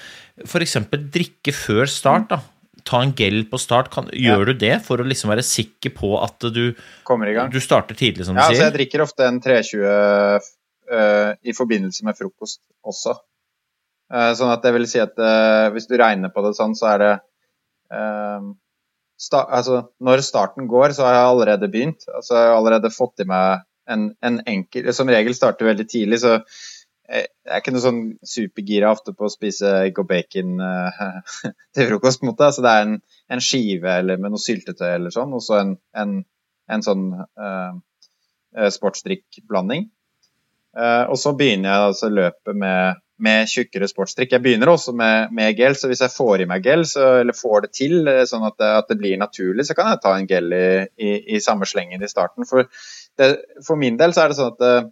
[0.48, 0.80] F.eks.
[1.14, 2.40] drikke før start, da.
[2.88, 3.92] Ta en gel på start.
[3.94, 6.66] Kan, gjør du det for å liksom være sikker på at du,
[7.08, 7.52] Kommer i gang.
[7.54, 8.44] du starter tidlig, som du sier?
[8.44, 13.16] Ja, altså jeg drikker ofte en 320 uh, i forbindelse med frokost også.
[14.14, 16.92] Uh, sånn at det vil si at uh, hvis du regner på det sånn, så
[16.94, 17.14] er det
[17.94, 18.52] eh,
[19.20, 22.08] sta Altså, når starten går, så har jeg allerede begynt.
[22.10, 26.22] Altså, jeg har allerede fått i meg en, en enkel Som regel starter veldig tidlig,
[26.24, 26.38] så
[27.10, 31.02] jeg er ikke noe sånn supergira ofte på å spise egg og bacon eh,
[31.76, 32.52] til frokost, på en måte.
[32.56, 32.96] så det er en,
[33.36, 36.22] en skive eller med noe syltetøy eller sånn, og så en, en,
[36.72, 39.90] en sånn eh, sportsdrikkblanding.
[40.74, 44.32] Uh, og så begynner jeg altså løpet med, med tjukkere sportsdrikk.
[44.34, 47.38] Jeg begynner også med, med gel, så hvis jeg får i meg gel, så, eller
[47.38, 50.26] får det til sånn at det, at det blir naturlig, så kan jeg ta en
[50.32, 50.66] gel i,
[50.98, 52.50] i, i samme slengen i starten.
[52.50, 52.66] For,
[53.22, 53.30] det,
[53.68, 54.90] for min del så er det sånn at Eh,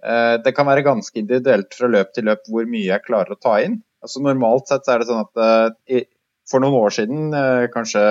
[0.00, 3.58] Det kan være ganske individuelt fra løp til løp hvor mye jeg klarer å ta
[3.60, 3.74] inn.
[4.00, 5.40] Altså Normalt sett så er det sånn at
[5.92, 6.06] eh,
[6.50, 8.04] for noen år siden, eh, kanskje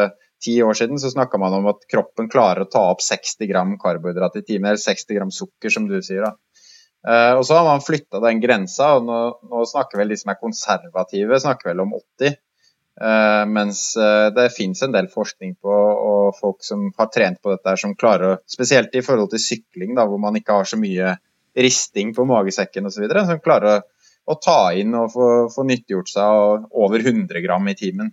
[0.44, 3.74] ti år siden, så snakka man om at kroppen klarer å ta opp 60 gram
[3.82, 6.24] karbohydrat i timen, eller 60 gram sukker, som du sier.
[6.24, 6.36] da.
[7.08, 9.20] Eh, Og så har man flytta den grensa, og nå,
[9.50, 12.38] nå snakker vel de som er konservative, snakker vel om 80.
[13.00, 17.54] Eh, mens eh, det finnes en del forskning på og folk som har trent på
[17.56, 20.80] dette, som klarer å Spesielt i forhold til sykling, da, hvor man ikke har så
[20.80, 21.18] mye
[21.66, 23.84] risting på magesekken osv., som klarer å,
[24.30, 28.12] å ta inn og få, få nyttiggjort seg over 100 gram i timen.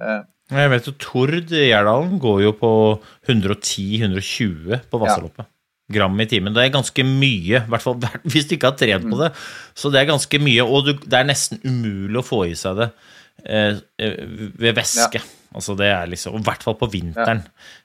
[0.00, 0.22] Eh,
[0.52, 2.72] Jeg vet jo Tord i Gjerdalen går jo på
[3.30, 5.48] 110-120 på Vassaloppet.
[5.94, 6.54] Gram i timen.
[6.56, 7.98] Det er ganske mye, i hvert fall
[8.32, 9.30] hvis du ikke har trent på det.
[9.76, 12.78] Så det er ganske mye, og du, det er nesten umulig å få i seg
[12.80, 12.90] det
[13.44, 14.20] eh, eh,
[14.60, 15.20] ved væske.
[15.54, 17.44] Altså det er liksom, og I hvert fall på vinteren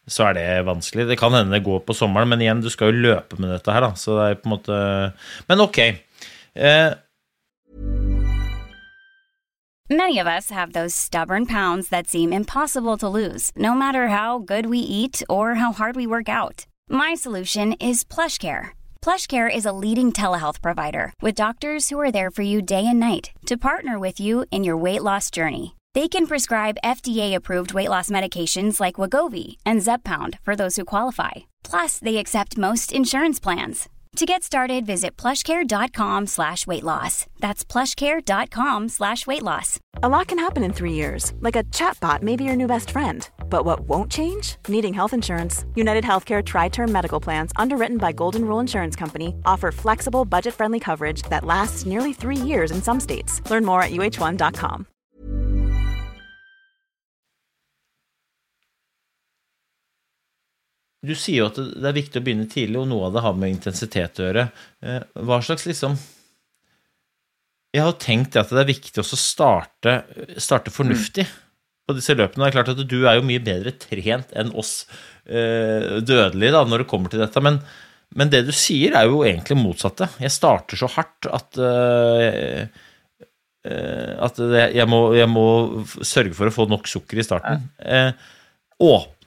[0.10, 1.08] så er det vanskelig.
[1.10, 3.76] Det kan hende det går på sommeren, men igjen, du skal jo løpe med dette
[3.76, 3.92] her, da.
[3.94, 4.80] Så det er på en måte
[5.50, 5.78] Men ok.
[6.56, 6.90] Eh,
[9.92, 14.38] Many of us have those stubborn pounds that seem impossible to lose, no matter how
[14.38, 16.68] good we eat or how hard we work out.
[16.88, 18.70] My solution is PlushCare.
[19.02, 23.00] PlushCare is a leading telehealth provider with doctors who are there for you day and
[23.00, 25.76] night to partner with you in your weight loss journey.
[25.96, 31.32] They can prescribe FDA-approved weight loss medications like Wagovi and Zepbound for those who qualify.
[31.64, 33.90] Plus, they accept most insurance plans.
[34.16, 37.26] To get started, visit plushcare.com slash weight loss.
[37.40, 39.80] That's plushcare.com slash weight loss.
[40.02, 42.90] A lot can happen in three years, like a chatbot may be your new best
[42.92, 43.28] friend.
[43.50, 44.58] But what won't change?
[44.68, 45.66] Needing health insurance.
[45.76, 50.54] United Healthcare Tri Term Medical Plans, underwritten by Golden Rule Insurance Company, offer flexible, budget
[50.56, 53.42] friendly coverage that lasts nearly three years in some states.
[53.50, 54.88] Learn more at uh1.com.
[61.10, 63.38] Du sier jo at det er viktig å begynne tidlig, og noe av det har
[63.38, 64.48] med intensitet å gjøre.
[64.86, 65.98] Eh, Hva slags liksom
[67.74, 69.94] Jeg har tenkt at det er viktig også å starte,
[70.42, 71.26] starte fornuftig
[71.86, 72.46] på disse løpene.
[72.46, 74.84] Det er klart at Du er jo mye bedre trent enn oss
[75.26, 77.44] eh, dødelige da, når det kommer til dette.
[77.46, 77.62] Men,
[78.18, 80.10] men det du sier, er jo egentlig motsatte.
[80.22, 82.66] Jeg starter så hardt at uh,
[83.70, 85.46] eh, at jeg, må, jeg må
[86.02, 87.66] sørge for å få nok sukker i starten.
[88.80, 89.19] Åp,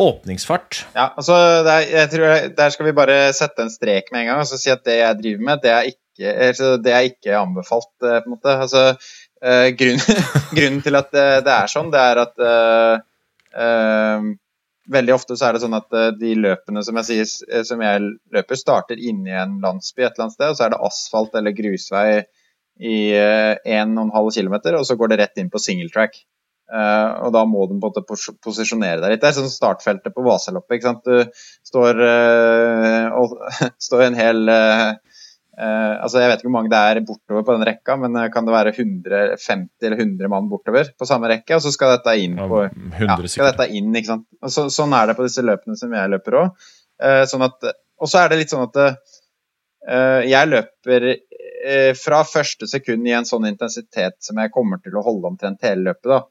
[0.00, 1.36] åpningsfart Ja, altså,
[1.66, 4.44] det er, jeg tror Der skal vi bare sette en strek med en gang og
[4.46, 7.92] altså, si at det jeg driver med, det er ikke, altså, det er ikke anbefalt.
[8.02, 8.56] eh, på en måte.
[8.66, 8.84] Altså,
[9.44, 10.22] eh, grunnen,
[10.56, 12.94] grunnen til at det, det er sånn, det er at eh,
[13.64, 14.30] eh,
[14.90, 17.82] Veldig ofte så er det sånn at eh, de løpene som jeg, sier, eh, som
[17.84, 18.02] jeg
[18.34, 21.54] løper, starter inni en landsby et eller annet sted, og så er det asfalt eller
[21.54, 22.06] grusvei
[22.80, 26.16] i eh, 1,5 km, og så går det rett inn på singletrack.
[26.70, 29.22] Uh, og da må du på en måte pos posisjonere deg litt.
[29.22, 30.76] Det er sånn startfeltet på Vasaloppet.
[30.76, 31.02] ikke sant?
[31.02, 33.34] Du står, uh, og,
[33.88, 34.92] står en hel uh,
[35.60, 38.54] altså Jeg vet ikke hvor mange det er bortover på den rekka, men kan det
[38.54, 41.58] være 150 eller 100 mann bortover på samme rekke?
[41.58, 44.28] Og så skal dette inn på Ja, 100 ja, skal dette inn, ikke sant?
[44.40, 46.66] Og så, sånn er det på disse løpene som jeg løper òg.
[47.28, 51.10] sånn og så er det litt sånn at jeg løper
[52.00, 55.90] fra første sekund i en sånn intensitet som jeg kommer til å holde omtrent hele
[55.90, 56.08] løpet.
[56.14, 56.22] da.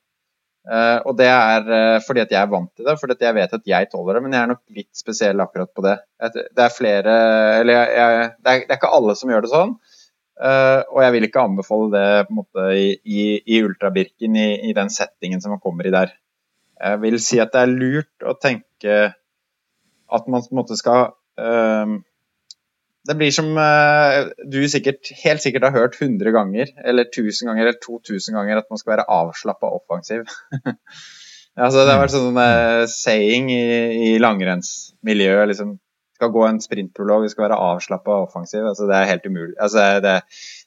[0.69, 3.35] Eh, og det er uh, fordi at jeg er vant til det, fordi at jeg
[3.39, 4.23] vet at jeg tåler det.
[4.25, 5.95] Men jeg er nok litt spesiell akkurat på det.
[6.35, 7.15] Det er flere
[7.61, 9.77] Eller jeg, jeg, det, er, det er ikke alle som gjør det sånn.
[10.39, 14.49] Uh, og jeg vil ikke anbefale det på en måte i, i, i ultrabirken, i,
[14.69, 16.13] i den settingen som man kommer i der.
[16.79, 18.99] Jeg vil si at det er lurt å tenke
[20.09, 21.97] at man på en måte skal eh,
[23.07, 27.63] Det blir som eh, du sikkert, helt sikkert har hørt 100 ganger, eller 1000 ganger,
[27.63, 30.25] eller 2000 ganger, at man skal være avslappa offensiv.
[31.63, 33.61] altså, det har vært sånn uh, saying i,
[34.09, 35.47] i langrennsmiljøet.
[35.53, 35.77] Liksom,
[36.19, 38.65] skal gå en sprintprolog, vi skal være avslappa og offensiv.
[38.67, 39.55] Altså, det er helt umulig.
[39.55, 40.17] Altså, det,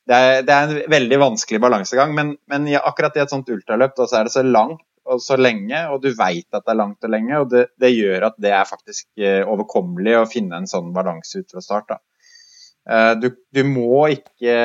[0.08, 3.52] det, er, det er en veldig vanskelig balansegang, men, men ja, akkurat i et sånt
[3.52, 4.80] ultraløp da, så er det så langt
[5.12, 7.90] og så lenge, og du veit at det er langt og lenge, og det, det
[7.90, 11.90] gjør at det er faktisk eh, overkommelig å finne en sånn balanse ut fra start.
[11.90, 11.98] da.
[12.88, 14.56] Eh, du, du må ikke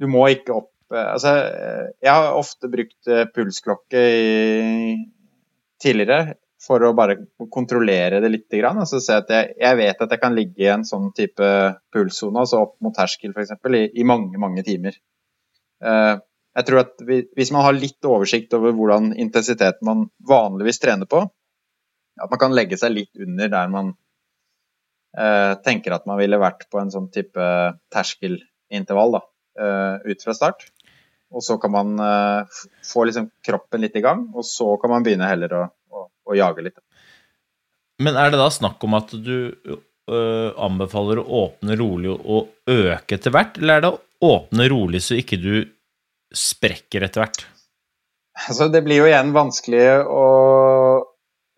[0.00, 4.96] Du må ikke opp eh, Altså, eh, jeg har ofte brukt pulsklokke i,
[5.80, 7.16] tidligere for å bare
[7.50, 8.44] kontrollere det litt.
[8.54, 11.48] Grann, altså se at jeg, jeg vet at jeg kan ligge i en sånn type
[11.90, 14.94] pulssone, altså opp mot terskel f.eks., i, i mange, mange timer.
[15.82, 21.24] Jeg tror at Hvis man har litt oversikt over hvordan intensitet man vanligvis trener på,
[22.22, 23.90] at man kan legge seg litt under der man
[25.12, 27.44] tenker at man ville vært på en sånn type
[27.92, 29.20] terskelintervall da,
[29.60, 30.64] eh, ut fra start.
[31.32, 35.04] Og så kan man eh, få liksom kroppen litt i gang, og så kan man
[35.04, 36.80] begynne heller å, å, å jage litt.
[38.02, 43.16] Men er det da snakk om at du øh, anbefaler å åpne rolig og øke
[43.16, 45.54] etter hvert, eller er det å åpne rolig så ikke du
[46.36, 47.44] sprekker etter hvert?
[48.48, 50.22] Altså, det blir jo igjen vanskelig å,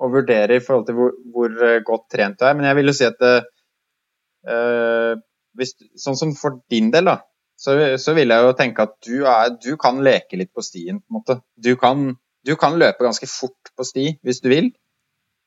[0.04, 2.90] å vurdere i forhold til hvor, hvor eh, godt trent du er, men jeg vil
[2.90, 5.14] jo si at eh,
[5.58, 7.18] hvis, sånn som for din del, da,
[7.60, 11.00] så, så vil jeg jo tenke at du, er, du kan leke litt på stien.
[11.00, 11.38] på en måte.
[11.54, 12.10] Du kan,
[12.44, 14.72] du kan løpe ganske fort på sti hvis du vil.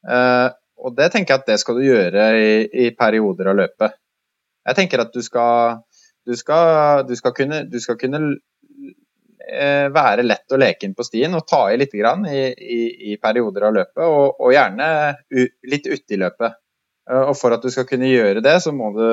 [0.07, 2.51] Uh, og det tenker jeg at det skal du gjøre i,
[2.85, 3.97] i perioder av løpet.
[4.67, 5.81] Jeg tenker at du skal,
[6.27, 8.21] du skal, du skal kunne, du skal kunne
[9.47, 12.79] være lett å leke inn på stien og ta i litt grann i, i,
[13.11, 14.87] i perioder av løpet, og, og gjerne
[15.71, 16.57] litt uti løpet.
[17.09, 19.07] Eh, og for at du skal kunne gjøre det, så må du,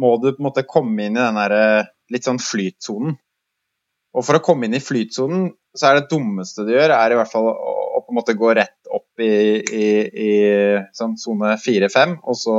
[0.00, 3.16] må du på en måte komme inn i den der eh, litt sånn flytsonen.
[4.10, 7.18] Og for å komme inn i flytsonen, så er det dummeste du gjør, er i
[7.18, 10.30] hvert fall å, å på en måte gå rett opp i, i, i
[10.96, 12.56] sånn sone 4-5, og så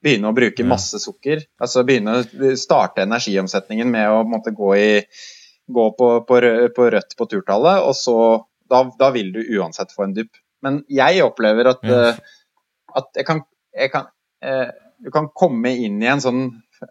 [0.00, 1.46] begynne å bruke masse sukker.
[1.60, 4.90] Altså begynne å starte energiomsetningen med å på en måte gå i
[5.72, 6.38] gå på, på,
[6.76, 8.16] på rødt på turtallet, og så
[8.70, 10.36] da, da vil du uansett få en dupp.
[10.62, 12.10] Men jeg opplever at, Ja.
[12.10, 12.18] eh,
[13.00, 13.44] at jeg kan,
[13.76, 14.10] jeg kan
[14.42, 14.68] eh,
[15.00, 16.40] Du kan komme inn i en sånn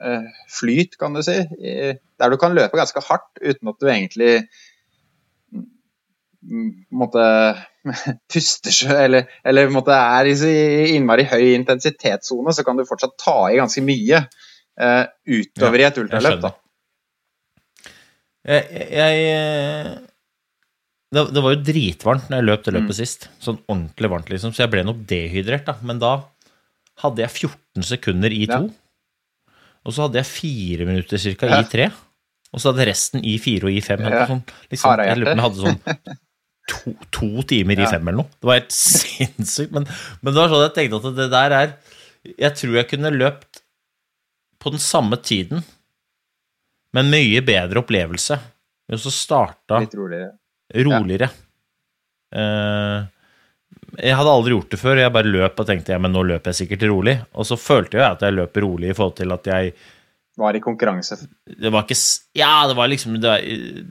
[0.01, 4.31] eh, flyt, kan du si, der du kan løpe ganske hardt uten at du egentlig
[5.53, 7.23] mm, måte
[8.33, 13.37] puster seg, Eller, eller måtte er i innmari høy intensitetssone, så kan du fortsatt ta
[13.51, 14.23] i ganske mye
[14.79, 16.41] eh, utover i et ultraløp.
[16.47, 16.53] da.
[18.47, 19.89] Jeg, jeg eh,
[21.15, 23.25] det, det var jo dritvarmt når jeg løp det løpet sist.
[23.41, 24.53] Sånn ordentlig varmt, liksom.
[24.53, 25.75] Så jeg ble nok dehydrert, da.
[25.85, 26.11] Men da
[27.03, 28.61] hadde jeg 14 sekunder i to.
[28.69, 29.55] Ja.
[29.87, 31.61] Og så hadde jeg fire minutter cirka Ja.
[31.63, 31.89] i tre.
[32.53, 34.01] Og så hadde resten i fire og i fem.
[34.05, 34.25] Ja.
[34.29, 36.17] sånn, liksom, jeg lurer på om jeg hadde sånn
[36.69, 38.29] to, to timer i fem eller noe.
[38.37, 39.73] Det var helt sinnssykt.
[39.75, 39.87] Men,
[40.21, 41.73] men det var sånn jeg tenkte at det der er
[42.37, 43.61] Jeg tror jeg kunne løpt
[44.59, 45.63] på den samme tiden,
[46.97, 48.39] men mye bedre opplevelse.
[48.89, 50.31] Hvis så starta Litt roligere.
[50.73, 51.29] roligere.
[52.33, 53.03] Eh,
[53.99, 54.99] jeg hadde aldri gjort det før.
[55.01, 57.15] Jeg bare løp og tenkte ja, men nå løper jeg sikkert rolig.
[57.37, 59.73] Og så følte jeg at jeg løper rolig i forhold til at jeg
[60.39, 61.17] Var i konkurranse.
[61.45, 61.97] Det var ikke
[62.39, 63.41] Ja, det var liksom det var,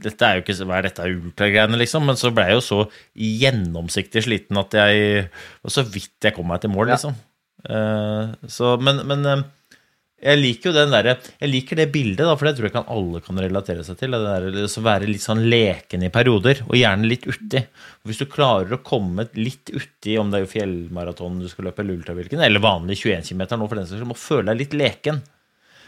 [0.07, 2.07] Dette er jo ikke Hva er dette ultragreiene, liksom?
[2.09, 2.78] Men så ble jeg jo så
[3.14, 5.26] gjennomsiktig sliten at jeg
[5.66, 6.94] Og så vidt jeg kom meg til mål, Ja.
[6.96, 7.14] liksom.
[7.68, 9.42] Eh, så, men, men eh,
[10.18, 11.08] jeg liker jo den der,
[11.38, 14.16] Jeg liker det bildet, da, for det tror jeg kan alle kan relatere seg til.
[14.16, 17.62] Det der, å være litt sånn leken i perioder, og gjerne litt uti.
[18.08, 21.84] Hvis du klarer å komme litt uti, om det er jo fjellmaraton du skal løpe,
[21.84, 24.76] eller ultravilken, eller vanlig 21 km nå, for den saks skyld, må føle deg litt
[24.80, 25.22] leken.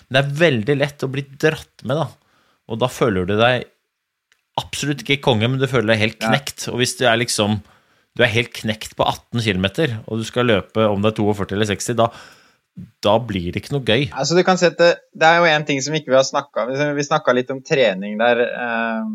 [0.07, 2.09] Men det er veldig lett å bli dratt med, da.
[2.71, 3.67] Og da føler du deg
[4.61, 6.69] absolutt ikke konge, men du føler deg helt knekt.
[6.71, 7.61] Og hvis du er liksom
[8.19, 9.67] Du er helt knekt på 18 km,
[10.11, 12.09] og du skal løpe om det er 42 eller 60, da,
[13.05, 14.07] da blir det ikke noe gøy.
[14.13, 16.75] Altså du kan at det, er jo en ting som ikke vi har snakka om.
[16.97, 19.09] Vi snakka litt om trening der uh,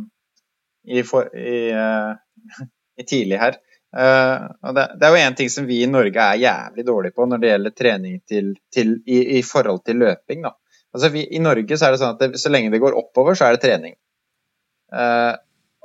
[0.85, 2.13] i, for, i, uh,
[2.99, 3.59] i, tidlig her.
[3.95, 7.15] Uh, og det, det, er jo en ting som vi i Norge er jævlig dårlige
[7.15, 10.43] på når det gjelder trening til, til, i, i, forhold til løping.
[10.45, 10.55] Da.
[10.95, 13.37] Altså vi, I Norge så er det sånn at det, så lenge det går oppover,
[13.37, 13.95] så er det trening.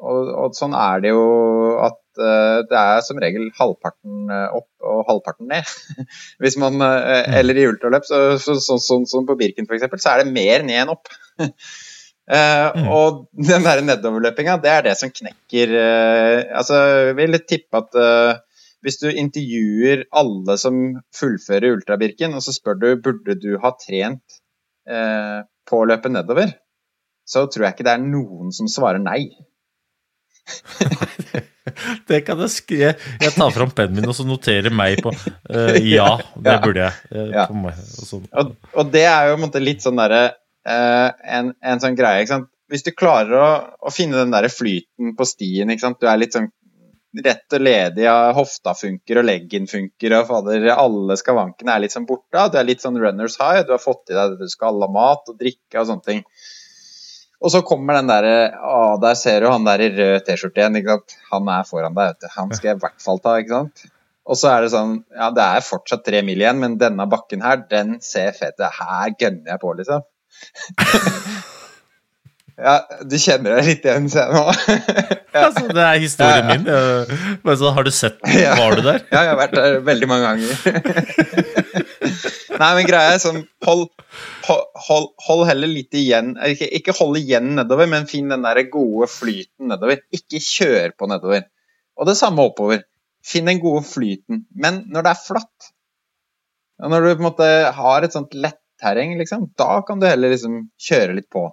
[0.00, 1.24] Og, og, sånn er det jo
[1.82, 1.98] at
[2.70, 5.70] det er som regel halvparten eh, opp og halvparten ned.
[6.42, 10.14] Hvis man, uh, eller i ultraløp, sånn så, så, så, så, på Birken f.eks., så
[10.14, 11.10] er det mer ned enn opp.
[11.40, 12.86] mm.
[12.92, 16.78] Og den der nedoverløpinga, det er det som knekker Altså,
[17.10, 17.98] jeg vil tippe at
[18.80, 20.78] hvis du intervjuer alle som
[21.16, 24.40] fullfører ultrabirken, og så spør du burde du ha trent
[24.86, 26.54] på å løpe nedover,
[27.30, 29.22] så tror jeg ikke det er noen som svarer nei.
[32.10, 32.92] det kan jeg skrive.
[33.22, 35.12] Jeg tar fram pennen min og så noterer meg på
[35.54, 37.10] uh, Ja, det burde jeg.
[37.12, 37.48] Uh, ja.
[37.48, 42.36] og, og, og, det er jo litt sånn derre uh, en, en, sånn greie, ikke
[42.36, 42.50] sant.
[42.70, 43.50] Hvis du klarer å,
[43.82, 45.98] å finne den der flyten på stien, ikke sant.
[46.02, 46.52] Du er litt sånn
[47.24, 51.94] rett og ledig, ja, hofta funker og leggen funker, og fader, alle skavankene er litt
[51.96, 52.46] sånn borte.
[52.52, 54.90] Du er litt sånn runners high, du har fått i deg det du skal ha
[54.94, 56.22] mat og drikke og sånne ting.
[57.40, 60.76] Og så kommer den derre Å, der ser du han der i rød T-skjorte igjen.
[60.80, 61.16] ikke sant?
[61.30, 62.32] Han er foran deg, vet du.
[62.36, 63.86] Han skal jeg i hvert fall ta, ikke sant.
[64.30, 67.44] Og så er det sånn Ja, det er fortsatt tre mil igjen, men denne bakken
[67.44, 68.68] her, den ser fet ut.
[68.80, 70.04] Her gønner jeg på, liksom.
[72.60, 72.74] ja,
[73.08, 74.74] du kjenner deg litt igjen, ser jeg nå.
[75.34, 75.44] ja.
[75.46, 77.04] altså, det er historien ja, ja.
[77.08, 77.38] min.
[77.46, 78.18] Men så har du sett
[78.60, 79.00] Var du der?
[79.08, 80.50] ja, jeg har vært der veldig mange ganger.
[82.60, 83.86] Nei, men greia er sånn hold,
[84.44, 86.34] hold, hold, heller litt igjen.
[86.50, 90.02] Ikke, ikke, hold igjen nedover, men finn den der gode flyten nedover.
[90.12, 91.46] Ikke kjør på nedover.
[91.96, 92.84] Og det samme oppover.
[93.24, 94.44] Finn den gode flyten.
[94.52, 95.70] Men når det er flatt,
[96.80, 100.32] og når du på en måte har et sånt letterreng, liksom, da kan du heller
[100.32, 101.46] liksom kjøre litt på.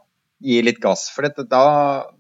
[0.44, 1.08] Gi litt gass.
[1.10, 1.64] For dette, da,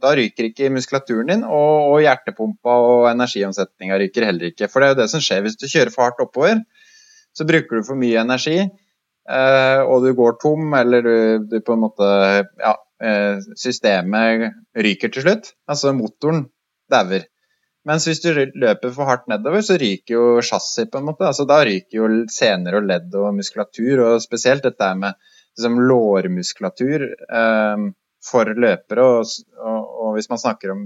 [0.01, 4.69] da, ryker ikke muskulaturen din, og, og hjertepumpa og energiomsetninga ryker heller ikke.
[4.71, 6.63] For det er jo det som skjer hvis du kjører for hardt oppover
[7.37, 11.75] så bruker du for mye energi, eh, og du går tom, eller du, du på
[11.75, 12.11] en måte
[12.63, 14.47] Ja, eh, systemet
[14.87, 15.51] ryker til slutt.
[15.69, 16.47] Altså motoren
[16.91, 17.27] dauer.
[17.87, 21.27] Mens hvis du løper for hardt nedover, så ryker jo chassis, på en måte.
[21.29, 25.15] Altså, da ryker jo sener og ledd og muskulatur, og spesielt dette med
[25.55, 27.87] liksom, lårmuskulatur eh,
[28.23, 29.05] for løpere.
[29.05, 30.83] Og, og, og, hvis man snakker om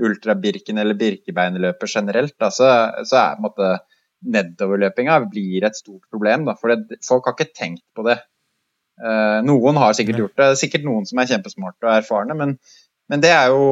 [0.00, 2.70] ultrabirken eller birkebeinløper generelt, da, så,
[3.04, 3.74] så er måte
[4.20, 6.46] nedoverløpinga blir et stort problem.
[6.48, 8.20] Da, for det, folk har ikke tenkt på det.
[9.00, 12.58] Uh, noen har sikkert gjort det, sikkert noen som er kjempesmarte og erfarne, men,
[13.10, 13.64] men det, er jo,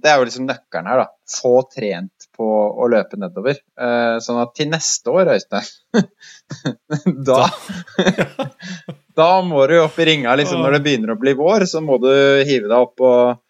[0.00, 1.02] det, er jo, liksom nøkkelen her.
[1.02, 3.58] da, Få trent på å løpe nedover.
[3.76, 5.66] Uh, sånn at til neste år, Øystein
[7.28, 7.42] da,
[9.20, 11.66] da må du opp i ringa liksom, når det begynner å bli vår.
[11.68, 12.08] Så må du
[12.48, 13.42] hive deg opp og,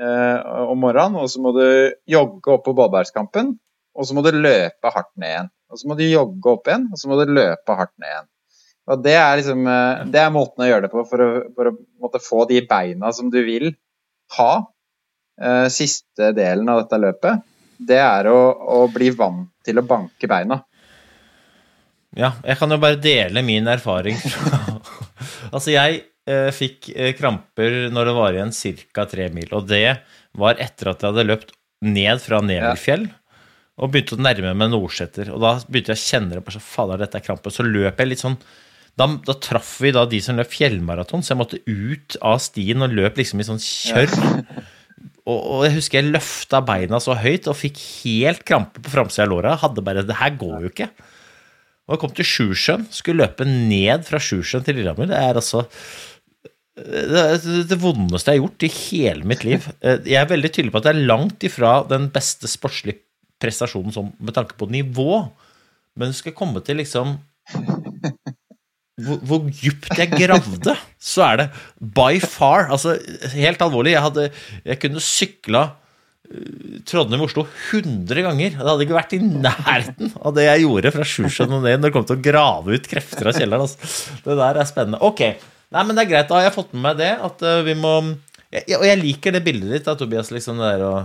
[0.00, 0.38] uh,
[0.72, 1.66] om morgenen, og så må du
[2.08, 3.52] jogge opp på Bådbergskampen.
[3.98, 5.52] Og så må du løpe hardt ned igjen.
[5.68, 8.28] Og så må du jogge opp igjen, og så må du løpe hardt ned igjen.
[8.88, 11.68] Og Det er, liksom, eh, det er måten å gjøre det på for å, for
[12.08, 13.74] å få de beina som du vil
[14.38, 14.68] ha eh,
[15.70, 17.44] siste delen av dette løpet.
[17.78, 20.56] Det er å, å, bli vant til å banke beina.
[22.18, 24.18] Ja, jeg kan jo bare dele min erfaring.
[25.54, 28.54] altså, jeg eh, fikk eh, kramper når det var igjen
[28.90, 29.06] ca.
[29.06, 29.46] tre mil.
[29.54, 30.00] Og det
[30.38, 31.54] var etter at jeg hadde løpt
[31.86, 33.14] ned fra Neverfjell Ja
[33.78, 35.30] og begynte å nærme meg Nordseter.
[35.34, 37.52] Og da begynte jeg å kjenne det på så fader, dette er krampe.
[37.54, 38.34] Så løp jeg litt sånn
[38.98, 42.82] da, da traff vi da de som løp fjellmaraton, så jeg måtte ut av stien
[42.82, 44.10] og løp liksom i sånn kjørr.
[44.10, 44.64] Ja.
[45.28, 49.26] Og, og, jeg husker jeg løfta beina så høyt og fikk helt krampe på framsida
[49.26, 49.56] av låra.
[49.60, 50.88] Hadde bare Det her går jo ikke.
[51.88, 55.08] Og jeg kom til Sjusjøen, skulle løpe ned fra Sjusjøen til Lillehammer.
[55.08, 55.64] Det er altså
[56.78, 57.22] det,
[57.68, 59.64] det, vondeste jeg har gjort i hele mitt liv.
[59.82, 63.00] Jeg er veldig tydelig på at det er langt ifra den beste sportslige
[63.42, 65.24] prestasjonen som, med tanke på nivå.
[65.98, 67.16] Men skal komme til liksom
[68.98, 72.96] hvor, hvor djupt jeg gravde, så er det by far Altså,
[73.34, 74.30] helt alvorlig, jeg, hadde,
[74.66, 75.62] jeg kunne sykla
[76.30, 78.56] eh, Trondheim-Oslo 100 ganger.
[78.56, 81.90] Det hadde ikke vært i nærheten av det jeg gjorde fra Sjusjøen og ned når
[81.90, 83.68] det kom til å grave ut krefter av kjelleren.
[83.68, 84.18] Altså.
[84.24, 85.02] Det der er spennende.
[85.06, 85.24] Ok,
[85.74, 86.28] Nei, men det er greit.
[86.30, 87.12] Da har jeg fått med meg det.
[87.24, 90.32] At uh, vi må Og jeg liker det bildet ditt, da, Tobias.
[90.32, 91.00] liksom det der og,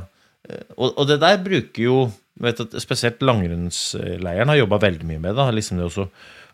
[0.48, 1.98] eh, og, og det der bruker jo
[2.44, 5.50] vet at Spesielt langrennsleiren har jobba veldig mye med det.
[5.60, 6.08] Liksom det å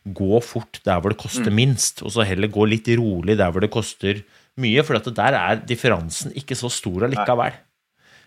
[0.05, 1.57] gå fort der hvor det koster mm.
[1.57, 4.21] minst, og så heller gå litt rolig der hvor det koster
[4.59, 4.83] mye.
[4.85, 7.57] For der er differansen ikke så stor allikevel.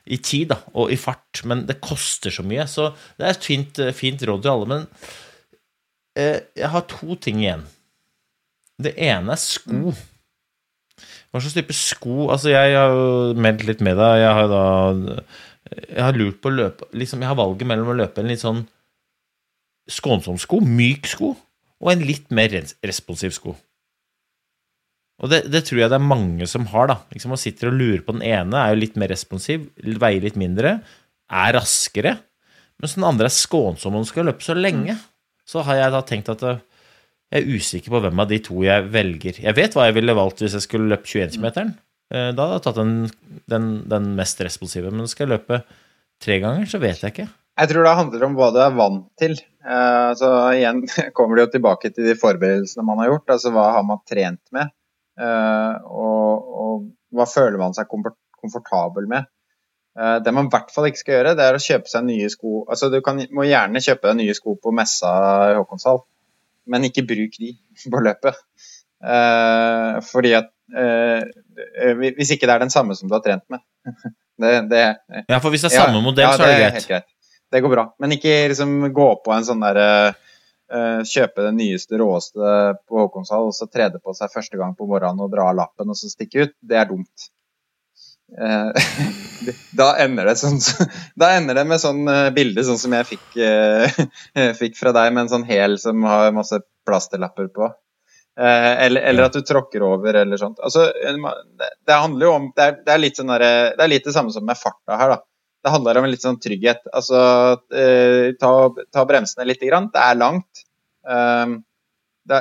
[0.03, 2.67] I tid da, og i fart, men det koster så mye.
[2.71, 4.71] Så det er et fint, fint råd til alle.
[4.73, 4.89] Men
[6.19, 7.63] eh, jeg har to ting igjen.
[8.83, 9.95] Det ene er sko.
[11.33, 14.21] Hva slags type sko Altså, jeg har jo meldt litt med deg.
[14.21, 14.65] Jeg har da
[15.73, 18.43] Jeg har lurt på å løpe liksom, Jeg har valget mellom å løpe en litt
[18.43, 18.65] sånn
[19.91, 21.33] skånsom sko, myk sko,
[21.83, 22.55] og en litt mer
[22.87, 23.57] responsiv sko.
[25.23, 26.97] Og det, det tror jeg det er mange som har, da.
[27.15, 30.39] Liksom Man sitter og lurer på den ene, er jo litt mer responsiv, veier litt
[30.41, 30.79] mindre,
[31.33, 32.17] er raskere.
[32.83, 34.97] Mens den andre er skånsom og skal løpe så lenge.
[35.47, 36.63] Så har jeg da tenkt at eh,
[37.33, 39.39] jeg er usikker på hvem av de to jeg velger.
[39.45, 41.71] Jeg vet hva jeg ville valgt hvis jeg skulle løpe 21 km.
[42.13, 42.97] Da hadde jeg tatt den,
[43.49, 44.91] den, den mest responsive.
[44.93, 45.63] Men skal jeg løpe
[46.21, 47.31] tre ganger, så vet jeg ikke.
[47.63, 49.39] Jeg tror det handler om hva du er vant til.
[49.63, 50.83] Eh, så igjen
[51.17, 53.35] kommer det jo tilbake til de forberedelsene man har gjort.
[53.37, 54.73] Altså hva har man trent med?
[55.21, 59.29] Eh, og, og hva føler man seg komfortabel med?
[59.99, 62.31] Eh, det man i hvert fall ikke skal gjøre, det er å kjøpe seg nye
[62.33, 62.63] sko.
[62.67, 65.13] Altså Du kan, må gjerne kjøpe deg nye sko på messa
[65.53, 66.03] i Håkonshall,
[66.73, 67.55] men ikke bruk de
[67.93, 68.41] på løpet.
[69.03, 73.65] Fordi at Hvis ikke det er den samme som du har trent med.
[74.43, 74.85] det, det,
[75.27, 76.77] Ja, for hvis det er samme modell, så er det greit.
[76.79, 77.12] helt greit.
[77.53, 77.87] Det går bra.
[78.01, 79.89] Men ikke liksom gå på en sånn derre
[80.73, 82.57] uh, Kjøpe det nyeste, råeste
[82.89, 85.59] på Håkonshall, og så tre det på seg første gang på morgenen og dra av
[85.59, 86.59] lappen og så stikke ut.
[86.61, 87.31] Det er dumt.
[88.33, 88.73] Uh,
[89.77, 90.55] da ender det sånn
[91.21, 93.27] Da ender det med sånn eh, bilde sånn som jeg fikk,
[94.39, 96.57] uh, fikk fra deg, med en sånn hæl som har masse
[96.89, 97.69] plasterlapper på.
[98.41, 100.61] Eh, eller, eller at du tråkker over, eller sånt.
[100.65, 100.87] Altså,
[101.87, 103.45] det handler jo om Det er, det er litt sånn der,
[103.77, 105.19] Det er litt det samme som med farta her, da.
[105.63, 106.89] Det handler om litt sånn trygghet.
[106.91, 107.19] Altså,
[107.71, 108.53] eh, ta,
[108.93, 109.63] ta bremsene litt.
[109.63, 109.91] Grann.
[109.95, 110.65] Det er langt.
[111.07, 111.61] Um,
[112.27, 112.41] det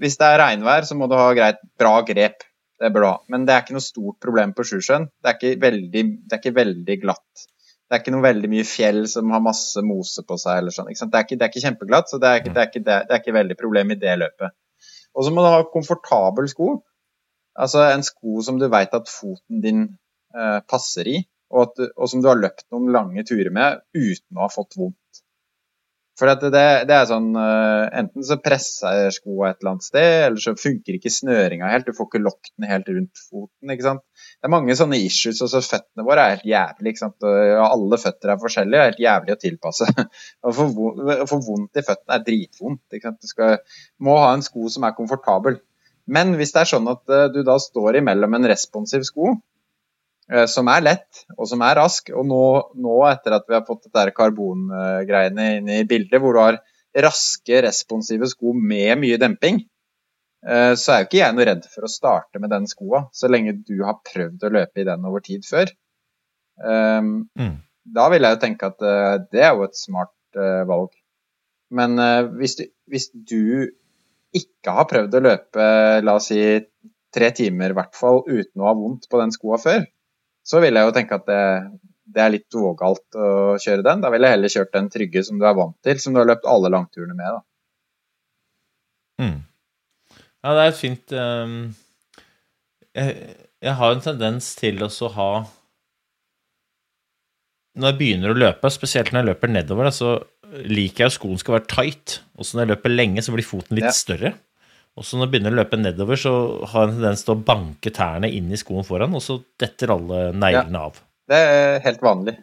[0.00, 2.44] hvis det er regnvær, så må du ha greit, bra grep.
[2.76, 3.14] Det er bra.
[3.32, 5.06] Men det er ikke noe stort problem på Sjusjøen.
[5.24, 7.46] Det, det er ikke veldig glatt.
[7.86, 10.60] Det er ikke noe veldig mye fjell som har masse mose på seg.
[10.60, 10.90] eller sånn.
[10.90, 13.36] Det, det er ikke kjempeglatt, så det er ikke, det er ikke, det er ikke
[13.38, 14.56] veldig problem i det løpet.
[15.16, 16.74] Og så må du ha komfortabel sko.
[17.56, 19.86] Altså en sko som du veit at foten din
[20.36, 21.22] eh, passer i,
[21.52, 24.78] og, at, og som du har løpt noen lange turer med uten å ha fått
[24.78, 25.22] vondt.
[26.16, 26.48] For det,
[26.88, 30.96] det er sånn eh, Enten så presser skoa et eller annet sted, eller så funker
[30.96, 31.88] ikke snøringa helt.
[31.88, 33.72] Du får ikke lokket den helt rundt foten.
[33.72, 34.02] ikke sant?
[34.40, 35.42] Det er mange sånne issues.
[35.44, 36.94] Også føttene våre er helt jævlig.
[36.94, 37.28] ikke sant?
[37.28, 38.80] Og alle føtter er forskjellige.
[38.80, 39.90] Er helt jævlig å tilpasse.
[40.46, 42.84] Å få vondt i føttene er dritvondt.
[42.96, 43.20] ikke sant?
[43.20, 43.58] Du skal,
[44.00, 45.60] må ha en sko som er komfortabel.
[46.16, 49.36] Men hvis det er sånn at eh, du da står imellom en responsiv sko,
[50.50, 52.44] som er lett og som er rask, og nå,
[52.82, 56.58] nå etter at vi har fått dette karbongreiene inn i bildet, hvor du har
[57.04, 59.60] raske, responsive sko med mye demping,
[60.46, 63.30] eh, så er jo ikke jeg noe redd for å starte med den skoa, så
[63.30, 65.72] lenge du har prøvd å løpe i den over tid før.
[66.56, 67.58] Um, Mm.
[67.86, 70.90] Da vil jeg jo tenke at eh, det er jo et smart eh, valg.
[71.76, 73.68] Men eh, hvis, du, hvis du
[74.34, 75.66] ikke har prøvd å løpe,
[76.02, 76.40] la oss si
[77.14, 79.86] tre timer i hvert fall, uten å ha vondt på den skoa før,
[80.46, 81.40] så vil jeg jo tenke at det,
[82.16, 83.30] det er litt vågalt å
[83.62, 84.04] kjøre den.
[84.04, 86.28] Da ville jeg heller kjørt den trygge som du er vant til, som du har
[86.30, 87.38] løpt alle langturene med.
[87.38, 87.42] da.
[89.26, 89.40] Mm.
[90.44, 91.54] Ja, det er et fint um,
[92.94, 93.14] jeg,
[93.64, 95.28] jeg har en tendens til også å ha
[97.76, 100.12] Når jeg begynner å løpe, spesielt når jeg løper nedover, da, så
[100.64, 102.20] liker jeg at skoen skal være tight.
[102.38, 103.92] Og så når jeg løper lenge, så blir foten litt Ja.
[103.92, 104.30] større.
[104.96, 106.32] Og så når det begynner å løpe nedover, så
[106.72, 110.30] har en tendens til å banke tærne inn i skoen foran, og så detter alle
[110.32, 111.02] neglene av.
[111.28, 112.36] Det er helt vanlig.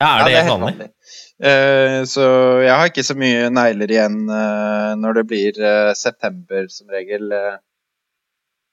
[0.00, 0.86] Ja, er Ja, det helt vanlig?
[1.40, 2.24] Eh, så
[2.64, 7.32] jeg har ikke så mye negler igjen uh, når det blir uh, september som regel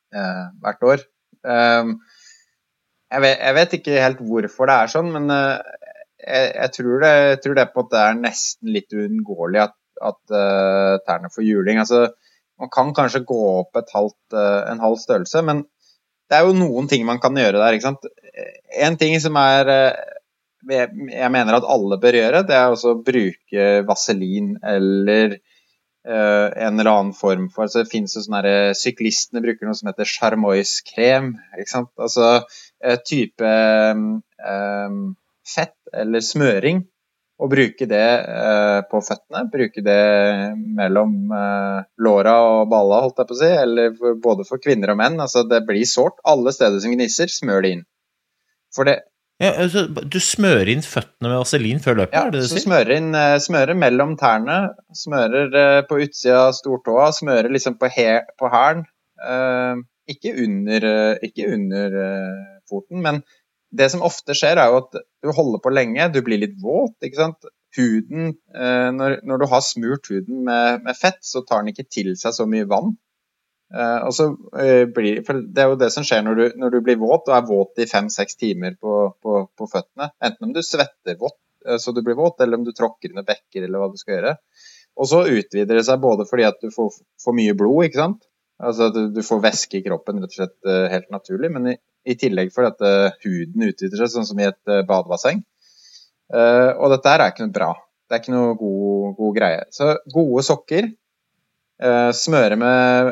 [0.08, 1.02] hvert år.
[1.44, 7.12] Jeg, vet, jeg vet ikke helt hvorfor det er sånn, men jeg, jeg, tror det,
[7.26, 11.46] jeg tror det på at det er nesten litt uunngåelig at, at uh, tærne får
[11.48, 11.80] juling.
[11.82, 12.08] Altså,
[12.60, 15.64] man kan kanskje gå opp halvt, eh, en halv størrelse, men
[16.28, 17.76] det er jo noen ting man kan gjøre der.
[17.76, 18.08] ikke sant?
[18.74, 20.00] En ting som er eh,
[20.68, 26.80] jeg mener at alle bør gjøre, det er også å bruke vaselin eller uh, en
[26.80, 30.10] eller annen form for altså Det fins jo sånne her, Syklistene bruker noe som heter
[30.10, 31.36] sjarmoiskrem.
[31.62, 33.54] Altså uh, type
[34.42, 35.16] um,
[35.48, 36.84] fett eller smøring.
[37.38, 39.44] Og bruke det eh, på føttene.
[39.54, 39.98] Bruke det
[40.80, 43.52] mellom eh, låra og balla, holdt jeg på å si.
[43.66, 45.20] Eller for, både for kvinner og menn.
[45.22, 46.18] Altså, det blir sårt.
[46.26, 47.86] Alle steder som gnisser, smør det inn.
[48.74, 48.96] For det,
[49.38, 52.50] Ja, altså, du smører inn føttene med vaselin før løpet, Ja, er det det du
[52.50, 52.64] så sier?
[52.66, 54.56] smører inn eh, smører mellom tærne,
[54.98, 58.08] smører eh, på utsida av stortåa, smører liksom på, he
[58.42, 58.82] hælen.
[59.22, 63.22] Eh, ikke under, eh, ikke under eh, foten, men
[63.78, 66.98] det som ofte skjer, er jo at du holder på lenge, du blir litt våt.
[67.06, 67.50] ikke sant?
[67.78, 71.88] huden eh, når, når, du har smurt huden med, med, fett, så tar den ikke
[71.92, 72.96] til seg så mye vann.
[73.74, 74.30] Eh, og så
[74.62, 77.28] eh, blir, for Det er jo det som skjer når du, når du blir våt
[77.28, 80.12] og er våt i fem-seks timer på, på, på, føttene.
[80.24, 81.40] Enten om du svetter vått
[81.84, 84.30] så du blir våt, eller om du tråkker under bekker, eller hva du skal gjøre.
[85.04, 88.22] Og så utvider det seg både fordi at du får for mye blod, ikke sant.
[88.64, 91.76] Altså at du, får væske i kroppen rett og slett helt naturlig, men i,
[92.08, 95.44] i tillegg for at uh, huden utvider seg, sånn som i et uh, badebasseng.
[96.28, 97.70] og dette her er ikke noe bra.
[98.08, 99.62] Det er ikke noe god, god greie.
[99.72, 100.90] Så gode sokker
[102.18, 103.12] smøre med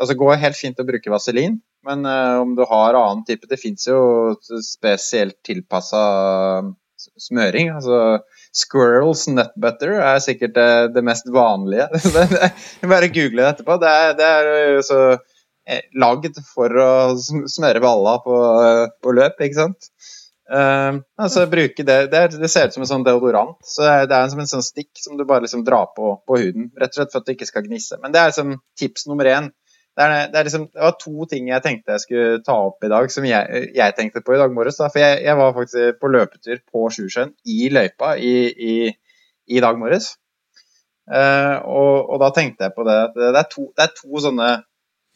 [0.00, 3.84] Altså går helt fint å bruke vaselin, men om du har annen type Det fins
[3.86, 4.00] jo
[4.64, 6.02] spesielt tilpassa
[7.20, 7.70] smøring.
[7.76, 8.22] Altså
[8.56, 11.88] Squirrels nut butter er sikkert det, det mest vanlige.
[12.92, 13.78] Bare google det etterpå.
[13.82, 15.24] Det er, det er så eh,
[15.98, 18.36] lagd for å smøre balla på,
[19.02, 19.90] på løp, ikke sant.
[20.46, 23.56] Uh, altså bruke det, det, det, ser ut som en sånn deodorant.
[23.66, 26.68] så Det er som en sånn stikk som du bare liksom drar på på huden.
[26.78, 27.98] Rett og slett for at det ikke skal gnisse.
[28.02, 29.50] Men det er liksom tips nummer én.
[29.96, 32.84] Det, er, det, er liksom, det, var to ting jeg tenkte jeg skulle ta opp
[32.84, 34.78] i dag, som jeg, jeg tenkte på i dag morges.
[34.78, 34.90] Da.
[34.92, 38.76] For jeg, jeg, var faktisk på løpetur på Sjusjøen i løypa i, i,
[39.56, 40.12] i dag morges.
[41.06, 44.50] Uh, og, og, da tenkte jeg på det at det er to, er to sånne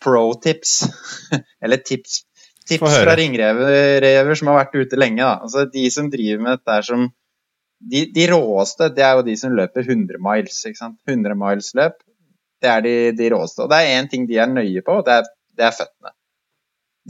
[0.03, 0.83] pro-tips,
[1.65, 2.25] eller tips
[2.71, 5.27] Tips fra ringrever som har vært ute lenge.
[5.27, 7.09] Altså, de som driver med dette som
[7.81, 10.59] de, de, råeste, det er jo de som løper 100 miles.
[10.69, 10.99] ikke sant?
[11.09, 11.97] 100 miles løp,
[12.63, 13.65] det er de, de råeste.
[13.65, 16.15] Og det er én ting de er nøye på, og det er, det er, føttene.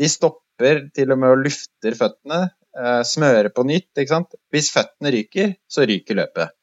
[0.01, 2.41] De stopper til og med og lufter føttene,
[2.78, 4.05] uh, smører på nytt.
[4.55, 6.57] Hvis føttene ryker, så ryker løpet.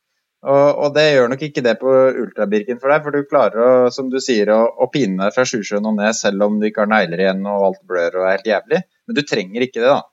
[0.45, 3.69] Og, og, det gjør nok ikke det på ultrabirken for deg, for du klarer å,
[3.93, 6.83] som du sier, å, å pine deg fra Sjusjøen og ned selv om du ikke
[6.85, 8.83] har negler igjen og alt blør og er helt jævlig.
[9.07, 10.03] Men du trenger ikke det, da.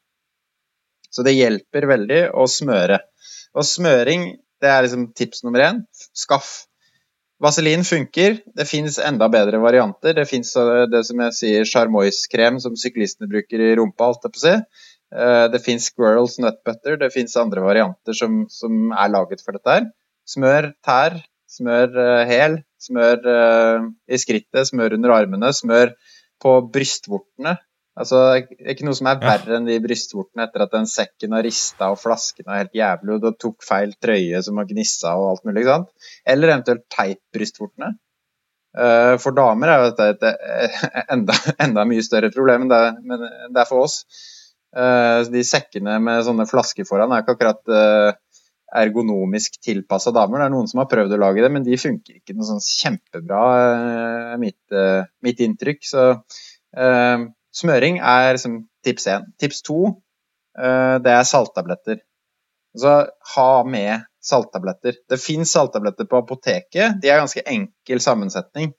[1.15, 3.03] Så det hjelper veldig å smøre.
[3.55, 4.31] Og smøring,
[4.65, 5.85] det er liksom tips nummer én.
[6.17, 6.65] Skaff.
[7.45, 8.41] Vaselin funker.
[8.57, 10.17] Det fins enda bedre varianter.
[10.17, 14.35] Det fins eh, det som jeg sier Charmoise-krem som syklistene bruker i rumpa, alt jeg
[14.35, 14.55] på å si.
[15.15, 16.97] Eh, det fins Squirrels Nut Butter.
[17.03, 19.93] Det fins andre varianter som, som er laget for dette her.
[20.25, 21.19] Smør tær,
[21.51, 25.93] smør uh, hæl, smør uh, i skrittet, smør under armene, smør
[26.43, 27.59] på brystvortene.
[27.95, 31.45] Altså, det ikke noe som er verre enn de brystvortene etter at den sekken har
[31.47, 35.29] rista og flasken er helt jævlig, og du tok feil trøye som har gnissa og
[35.29, 35.63] alt mulig.
[35.63, 36.09] ikke sant?
[36.35, 37.93] Eller eventuelt teip brystvortene.
[38.75, 40.81] Uh, for damer er jo dette et
[41.15, 44.01] enda, enda, mye større problem enn det, men det er for oss.
[44.75, 48.17] De sekkene med sånne flasker foran er ikke akkurat
[48.75, 50.41] ergonomisk tilpassa damer.
[50.41, 52.63] Det er noen som har prøvd å lage det, men de funker ikke noe sånn
[52.65, 53.43] kjempebra,
[54.35, 55.83] er mitt, eh, mitt inntrykk.
[55.87, 59.29] Så uh, smøring er liksom tips én.
[59.41, 59.79] Tips to,
[60.59, 62.03] uh, det er salttabletter.
[62.75, 62.97] Så
[63.35, 64.99] ha med salttabletter.
[65.11, 66.99] Det fins salttabletter på apoteket.
[67.03, 68.75] De er ganske enkel sammensetning.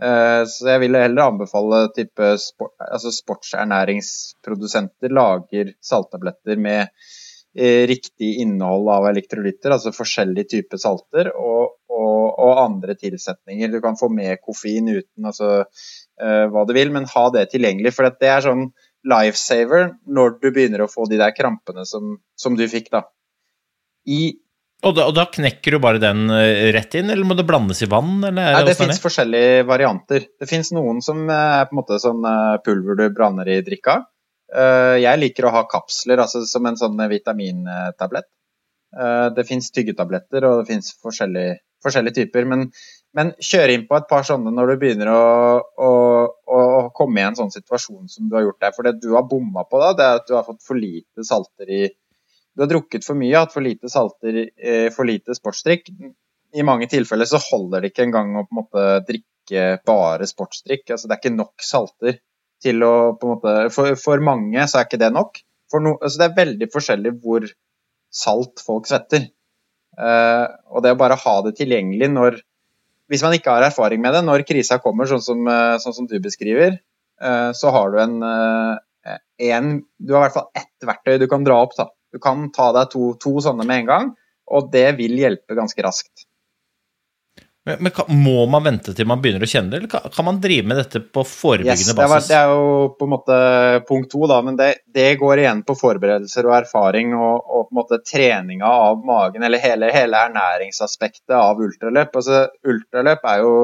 [0.00, 7.23] Uh, så jeg ville heller anbefale type sport, altså sportsernæringsprodusenter lager salttabletter med Eh,
[7.54, 13.70] riktig innhold av elektrolytter, altså forskjellige typer salter, og, og, og, andre tilsetninger.
[13.70, 17.94] Du kan få med koffein uten altså, uh, hva du vil, men ha det tilgjengelig.
[17.94, 18.68] For det er sånn
[19.06, 23.06] lifesaver når du begynner å få de der krampene som, som du fikk, da.
[24.10, 24.40] I
[24.84, 27.78] og da, og da, knekker du bare den eh, rett inn, eller må det blandes
[27.80, 28.18] i vann?
[28.18, 30.26] Eller Nei, det fins forskjellige varianter.
[30.36, 32.26] Det fins noen som er på en måte sånn
[32.66, 34.02] pulver du blander i drikka.
[34.54, 38.28] Eh, jeg liker å ha kapsler, altså som en sånn vitamintablett.
[38.94, 42.46] Eh, det fins tyggetabletter, og det fins forskjellige, forskjellige, typer.
[42.50, 42.68] Men,
[43.18, 45.24] men, kjør inn på et par sånne når du begynner å,
[45.58, 45.90] å,
[46.58, 46.60] å,
[46.94, 48.74] komme i en sånn situasjon som du har gjort der.
[48.76, 51.26] For det du har bomma på da, det er at du har fått for lite
[51.26, 51.84] salter i
[52.54, 55.88] Du har drukket for mye, hatt for lite salter, i for lite sportsdrikk.
[56.54, 60.84] I mange tilfeller så holder det ikke engang å på en måte drikke bare sportsdrikk.
[60.94, 62.20] Altså, det er ikke nok salter
[62.64, 65.40] til å på en måte For, for mange så er ikke det nok.
[65.74, 67.46] No, altså det er veldig forskjellig hvor
[68.14, 69.28] salt folk svetter.
[69.94, 72.40] Uh, og det å bare ha det tilgjengelig når
[73.12, 76.06] Hvis man ikke har erfaring med det, når krisa kommer, sånn som, uh, sånn som
[76.08, 76.78] du beskriver,
[77.22, 78.14] uh, så har du en,
[79.44, 79.68] en,
[80.00, 81.76] Du har i hvert fall ett verktøy du kan dra opp.
[81.76, 81.90] Da.
[82.14, 84.08] Du kan ta deg to, to sånne med en gang,
[84.48, 86.24] og det vil hjelpe ganske raskt.
[87.64, 90.26] Men, men kan, Må man vente til man begynner å kjenne det, eller kan, kan
[90.26, 92.28] man drive med dette på forebyggende yes, basis?
[92.28, 93.38] Det, er jo på en måte
[93.88, 97.72] punkt to, da, men det, det går igjen på forberedelser og erfaring og, og, på
[97.72, 102.20] en måte treninga av magen, eller hele, hele ernæringsaspektet av ultraløp.
[102.20, 103.56] Altså, ultraløp er jo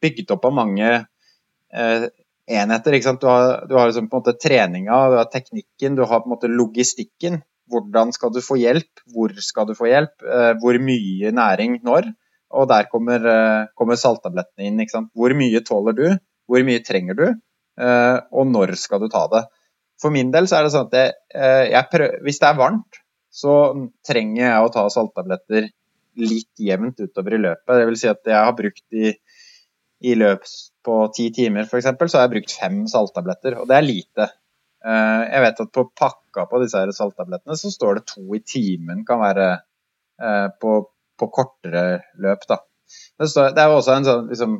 [0.00, 2.08] bygget opp av mange eh,
[2.50, 2.96] enheter.
[2.96, 3.22] ikke sant?
[3.22, 6.30] Du har, du har liksom på en måte treninga, du har teknikken, du har på
[6.30, 7.42] en måte logistikken.
[7.70, 12.08] hvordan skal du få hjelp, hvor skal du få hjelp, eh, hvor mye næring når.
[12.50, 14.80] Og der kommer, eh, kommer salttablettene inn.
[14.80, 15.10] ikke sant?
[15.14, 16.06] Hvor mye tåler du,
[16.50, 17.26] hvor mye trenger du,
[17.78, 19.44] eh, og når skal du ta det.
[20.00, 22.58] For min del så er det sånn at jeg, eh, jeg prøver, hvis det er
[22.58, 23.54] varmt, så
[24.06, 25.70] trenger jeg å ta salttabletter
[26.16, 27.76] litt jevnt utover i løpet.
[27.78, 29.12] Det vil si at jeg har brukt i,
[30.02, 30.42] i løp
[30.82, 34.26] på ti timer f.eks., så har jeg brukt fem salttabletter, og det er lite.
[34.82, 39.20] Jeg vet at på pakka på disse salttablettene så står det to i timen kan
[39.20, 39.48] være
[40.58, 40.72] på,
[41.20, 41.84] på kortere
[42.22, 42.44] løp.
[42.48, 42.60] da.
[43.20, 44.58] Det, står, det er jo også en sånn liksom,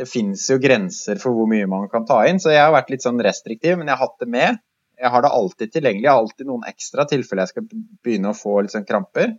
[0.00, 2.92] Det finnes jo grenser for hvor mye man kan ta inn, så jeg har vært
[2.92, 4.60] litt sånn restriktiv, men jeg har hatt det med.
[5.00, 6.06] Jeg har det alltid tilgjengelig.
[6.06, 7.66] Jeg har alltid noen ekstra tilfeller jeg skal
[8.04, 9.34] begynne å få litt sånn kramper.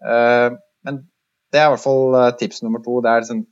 [0.00, 0.48] Eh,
[0.86, 1.02] men
[1.52, 3.00] det er i hvert fall eh, tips nummer to.
[3.04, 3.44] Det er liksom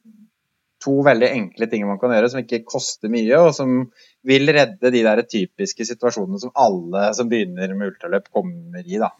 [0.85, 3.81] to veldig enkle ting man kan gjøre som ikke koster mye, og som
[4.29, 9.01] vil redde de der typiske situasjonene som alle som begynner med ultraløp, kommer i.
[9.03, 9.11] da.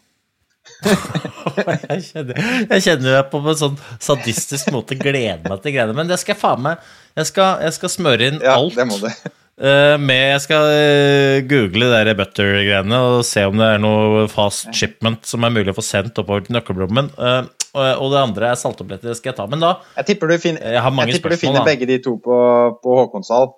[1.89, 2.39] jeg kjenner,
[2.69, 5.95] jeg kjenner jeg på en sånn sadistisk måte gleder meg til greiene.
[5.97, 6.89] Men det skal jeg faen meg
[7.19, 8.77] Jeg skal, jeg skal smøre inn Ja, alt.
[8.77, 9.07] det må du.
[9.09, 14.71] eh, med, jeg skal eh, google de butter-greiene og se om det er noe fast
[14.75, 17.11] shipment som er mulig å få sendt oppover til nøkkelblommen.
[17.17, 19.11] Eh, og, det andre er salttabletter.
[19.11, 19.45] Det skal jeg ta.
[19.51, 21.67] Men da Jeg tipper du finner, Jeg tipper du finner da.
[21.67, 22.39] begge de to på,
[22.81, 23.51] på Håkonshall,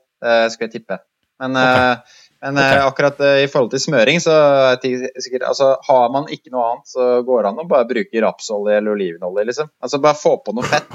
[0.51, 0.99] skal jeg tippe.
[1.41, 1.95] Men, eh,
[2.41, 4.33] men eh, akkurat eh, i forhold til smøring, så
[4.73, 4.79] er
[5.21, 8.79] sikkert altså, Har man ikke noe annet, så går det an å bare bruke rapsolje
[8.79, 9.69] eller olivenolje, liksom.
[9.83, 10.89] Altså bare få på noe fett.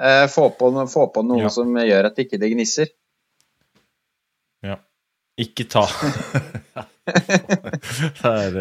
[0.00, 1.52] Eh, få, på, få på noe Ja.
[1.54, 2.90] som gjør at det ikke det gnisser.
[4.66, 4.80] Ja.
[5.40, 5.86] Ikke ta
[7.10, 8.58] det er,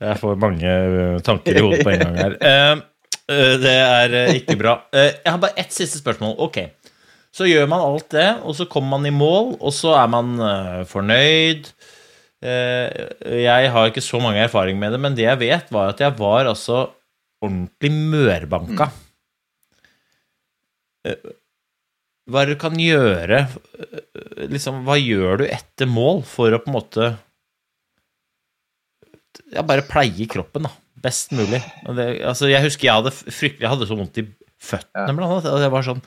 [0.00, 0.70] Jeg får mange
[1.26, 2.38] tanker i hodet på en gang her.
[3.28, 4.78] Det er ikke bra.
[4.94, 6.36] Jeg har bare ett siste spørsmål.
[6.46, 6.62] Ok,
[7.34, 10.30] så gjør man alt det, og så kommer man i mål, og så er man
[10.42, 11.68] eh, fornøyd.
[12.42, 16.00] Eh, Jeg har ikke så mange erfaring med det, men det jeg vet, var at
[16.02, 16.86] jeg var altså
[17.44, 18.88] ordentlig mørbanka.
[21.06, 21.30] Eh,
[22.28, 23.44] Hva du kan gjøre
[24.52, 27.06] liksom, Hva gjør du etter mål for å på en måte
[29.54, 30.72] ja, bare pleie kroppen, da.
[30.98, 31.60] Best mulig.
[31.94, 34.24] Det, altså, jeg husker jeg hadde fryktelig Jeg hadde så vondt i
[34.58, 35.46] føttene, blant annet.
[35.52, 36.00] og jeg var sånn,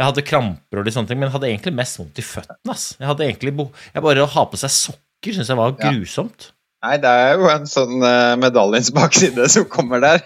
[0.00, 2.72] jeg hadde kramper og de sånne ting, men jeg hadde egentlig mest vondt i føttene.
[2.72, 2.86] ass.
[2.98, 5.90] Jeg hadde egentlig jeg Bare å ha på seg sokker syns jeg var Ja.
[5.90, 6.50] grusomt.
[6.80, 10.22] Nei, det er jo en sånn uh, medaljens bakside som kommer der.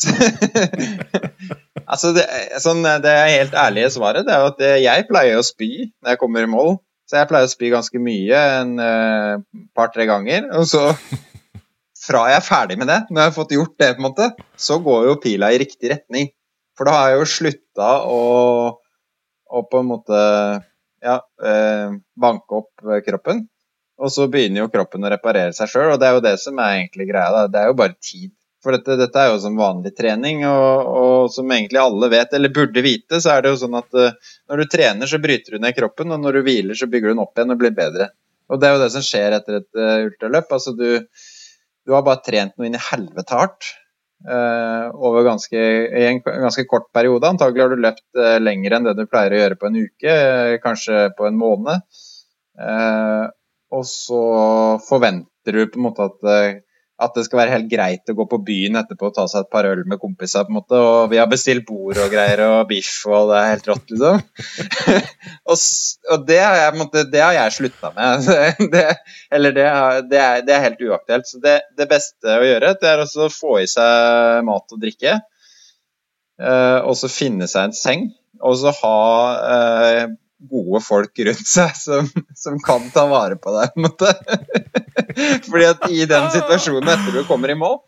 [0.00, 0.14] Så,
[1.92, 2.24] altså, det,
[2.64, 6.14] sånn, eh, det helt ærlige svaret det er at eh, jeg pleier å spy når
[6.14, 6.78] jeg kommer i mål.
[7.04, 10.48] Så jeg pleier å spy ganske mye, en uh, par-tre ganger.
[10.56, 10.86] Og så,
[12.06, 14.28] fra jeg er ferdig med det, når jeg har fått gjort det, på en måte,
[14.56, 16.30] så går jo pila i riktig retning.
[16.78, 18.20] For da har jeg jo slutta å,
[19.50, 20.18] å på en måte
[21.02, 23.46] ja, eh, banke opp eh, kroppen.
[24.00, 26.60] Og så begynner jo kroppen å reparere seg sjøl, og det er jo det som
[26.62, 27.32] er egentlig greia.
[27.34, 27.48] Da.
[27.52, 28.30] Det er jo bare tid.
[28.60, 32.52] For dette, dette er jo som vanlig trening, og, og som egentlig alle vet, eller
[32.52, 35.64] burde vite, så er det jo sånn at uh, når du trener, så bryter du
[35.64, 38.10] ned kroppen, og når du hviler, så bygger du den opp igjen og blir bedre.
[38.52, 40.52] Og det er jo det som skjer etter et uh, ultraløp.
[40.56, 40.88] Altså du,
[41.88, 43.72] du har bare trent noe inn i helvete hardt
[44.28, 47.28] over ganske, i en ganske kort periode.
[47.28, 50.12] Antagelig har du løpt eh, lenger enn det du pleier å gjøre på en uke,
[50.12, 51.86] eh, kanskje på en måned.
[52.60, 53.24] Eh,
[53.70, 54.24] og så
[54.88, 56.60] forventer du på en måte at, eh,
[57.00, 59.50] at det skal være helt greit å gå på byen etterpå og ta seg et
[59.52, 60.44] par øl med kompiser.
[60.44, 63.50] på en måte, Og vi har bestilt bord og greier og biff, og det er
[63.54, 64.22] helt rått, liksom.
[65.50, 65.58] og
[66.14, 68.30] og det, har jeg, måte, det har jeg slutta med.
[68.74, 68.86] det,
[69.32, 69.66] eller det,
[70.10, 71.28] det, er, det er helt uaktuelt.
[71.28, 74.82] Så det, det beste å gjøre, det er også å få i seg mat og
[74.82, 75.18] drikke.
[76.40, 78.10] eh, og så finne seg en seng.
[78.40, 78.98] Og så ha
[79.54, 80.04] eh,
[80.48, 84.12] gode folk rundt seg som, som kan ta vare på deg, på en måte.
[85.50, 87.80] Fordi at i den situasjonen etter du kommer i mål,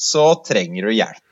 [0.00, 1.26] så trenger du hjelp.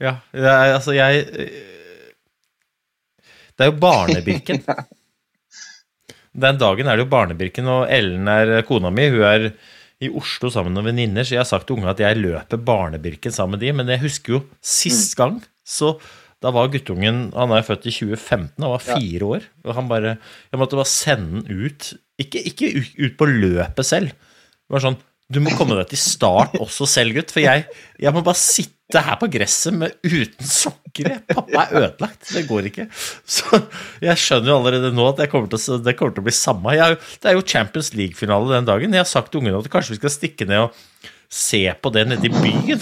[0.00, 2.14] Ja, er, altså jeg eh,
[3.52, 4.62] Det er jo Barnebirken.
[6.40, 9.08] Den dagen er det jo Barnebirken, og Ellen er kona mi.
[9.12, 9.50] Hun er
[10.00, 12.62] i Oslo sammen med noen venninner, så jeg har sagt til ungene at jeg løper
[12.64, 15.98] Barnebirken sammen med de, men jeg husker jo sist gang, så
[16.40, 20.16] da var guttungen Han er født i 2015, han var fire år, og han bare
[20.16, 24.12] Jeg måtte bare sende den ut Ikke, ikke ut, på løpet selv.
[24.12, 24.98] Det var sånn
[25.30, 27.66] Du må komme deg til start også selv, gutt, for jeg,
[28.00, 31.20] jeg må bare sitte her på gresset med, uten sokker.
[31.28, 32.24] Pappa er ødelagt.
[32.34, 32.88] Det går ikke.
[33.36, 33.60] Så
[34.02, 36.74] jeg skjønner jo allerede nå at jeg kommer til, det kommer til å bli samme.
[36.74, 38.98] Jeg, det er jo Champions League-finale den dagen.
[38.98, 40.74] Jeg har sagt til ungene at kanskje vi skal stikke ned og
[41.30, 42.80] se på det nede i byen.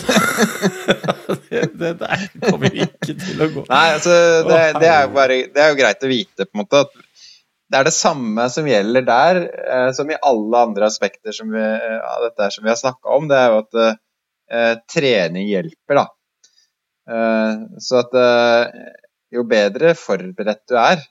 [1.51, 3.65] det, det der kommer jo ikke til å gå.
[3.69, 4.15] Nei, altså,
[4.49, 6.95] det, det, er bare, det er jo greit å vite, på en måte, at
[7.69, 11.61] det er det samme som gjelder der, eh, som i alle andre aspekter som vi,
[11.61, 13.29] eh, av dette her som vi har snakka om.
[13.29, 16.07] Det er jo at eh, trening hjelper, da.
[17.13, 18.83] Eh, så at eh,
[19.37, 21.05] jo bedre forberedt du er,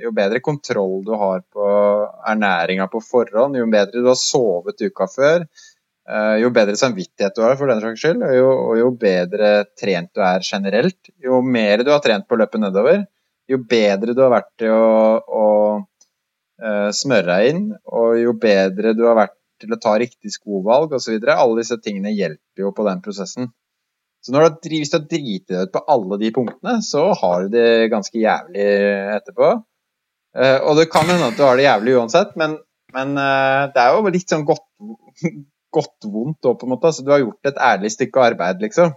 [0.00, 1.66] jo bedre kontroll du har på
[2.26, 5.70] ernæringa på forhånd, jo bedre du har sovet uka før, eh,
[6.40, 10.10] jo bedre samvittighet du har for den saks skyld, og jo, og jo bedre trent
[10.16, 13.04] du er generelt, jo mer du har trent på å løpe nedover,
[13.50, 15.46] jo bedre du har vært til å, å
[16.62, 20.94] eh, smøre deg inn, og jo bedre du har vært til å ta riktig skovalg
[20.96, 21.18] osv.
[21.20, 23.50] Alle disse tingene hjelper jo på den prosessen.
[24.24, 27.44] Så når du, hvis du har driti deg ut på alle de punktene, så har
[27.44, 28.66] du det ganske jævlig
[29.16, 29.52] etterpå.
[30.36, 32.58] Eh, og det kan hende at du har det jævlig uansett, men,
[32.94, 34.66] men eh, det er jo litt sånn godt,
[35.74, 36.90] godt vondt òg, på en måte.
[36.90, 38.92] Altså, du har gjort et ærlig stykke arbeid, liksom.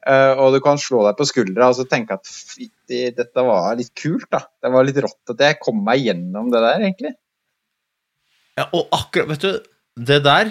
[0.00, 3.74] Uh, og du kan slå deg på skuldra og så tenke at fytti, dette var
[3.76, 4.40] litt kult, da.
[4.62, 7.12] Det var litt rått at jeg kom meg gjennom det der, egentlig.
[8.56, 9.72] Ja, og akkurat, vet du,
[10.10, 10.50] det der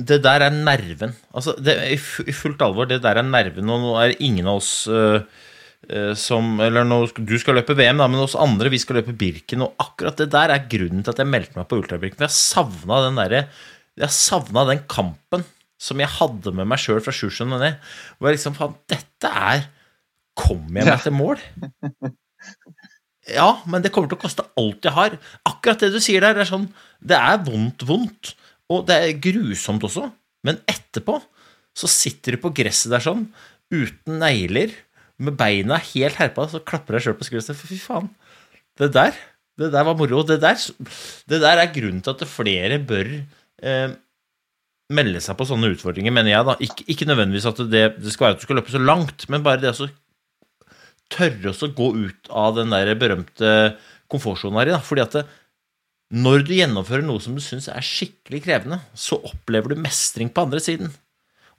[0.00, 1.12] Det der er nerven.
[1.30, 4.48] Altså, det, i, fu- I fullt alvor, det der er nerven, og nå er ingen
[4.50, 5.20] av oss uh,
[6.16, 9.62] som Eller nå, du skal løpe VM, da, men oss andre, vi skal løpe Birken,
[9.66, 12.16] og akkurat det der er grunnen til at jeg meldte meg på Ultrabirken.
[12.18, 13.42] For jeg savna den derre
[14.00, 15.44] Jeg savna den kampen
[15.80, 17.80] som jeg hadde med meg sjøl fra Sjusjøen og ned.
[18.18, 19.66] Hvor jeg liksom Faen, dette er
[20.34, 21.42] Kommer jeg meg til mål?
[23.24, 25.14] Ja, men det kommer til å koste alt jeg har.
[25.48, 26.66] Akkurat det du sier der, er sånn
[27.00, 28.34] Det er vondt, vondt.
[28.68, 30.10] Og det er grusomt også.
[30.44, 31.16] Men etterpå
[31.74, 33.24] så sitter du på gresset der sånn,
[33.72, 34.74] uten negler,
[35.18, 38.10] med beina helt herpa, så klapper deg sjøl på sier fy faen.
[38.78, 39.16] Det der,
[39.58, 40.20] det der var moro.
[40.26, 40.60] Det der,
[41.30, 43.10] det der er grunnen til at flere bør
[43.62, 43.92] eh,
[44.94, 46.48] melde seg på sånne utfordringer, mener jeg.
[46.48, 46.56] da.
[46.64, 49.44] Ikke, ikke nødvendigvis at det, det skal være at du skal løpe så langt, men
[49.46, 49.88] bare det å
[51.12, 53.54] tørre å gå ut av den der berømte
[54.10, 54.76] komfortsonen her i.
[54.76, 55.24] da, fordi at det,
[56.14, 60.44] når du gjennomfører noe som du syns er skikkelig krevende, så opplever du mestring på
[60.44, 60.92] andre siden.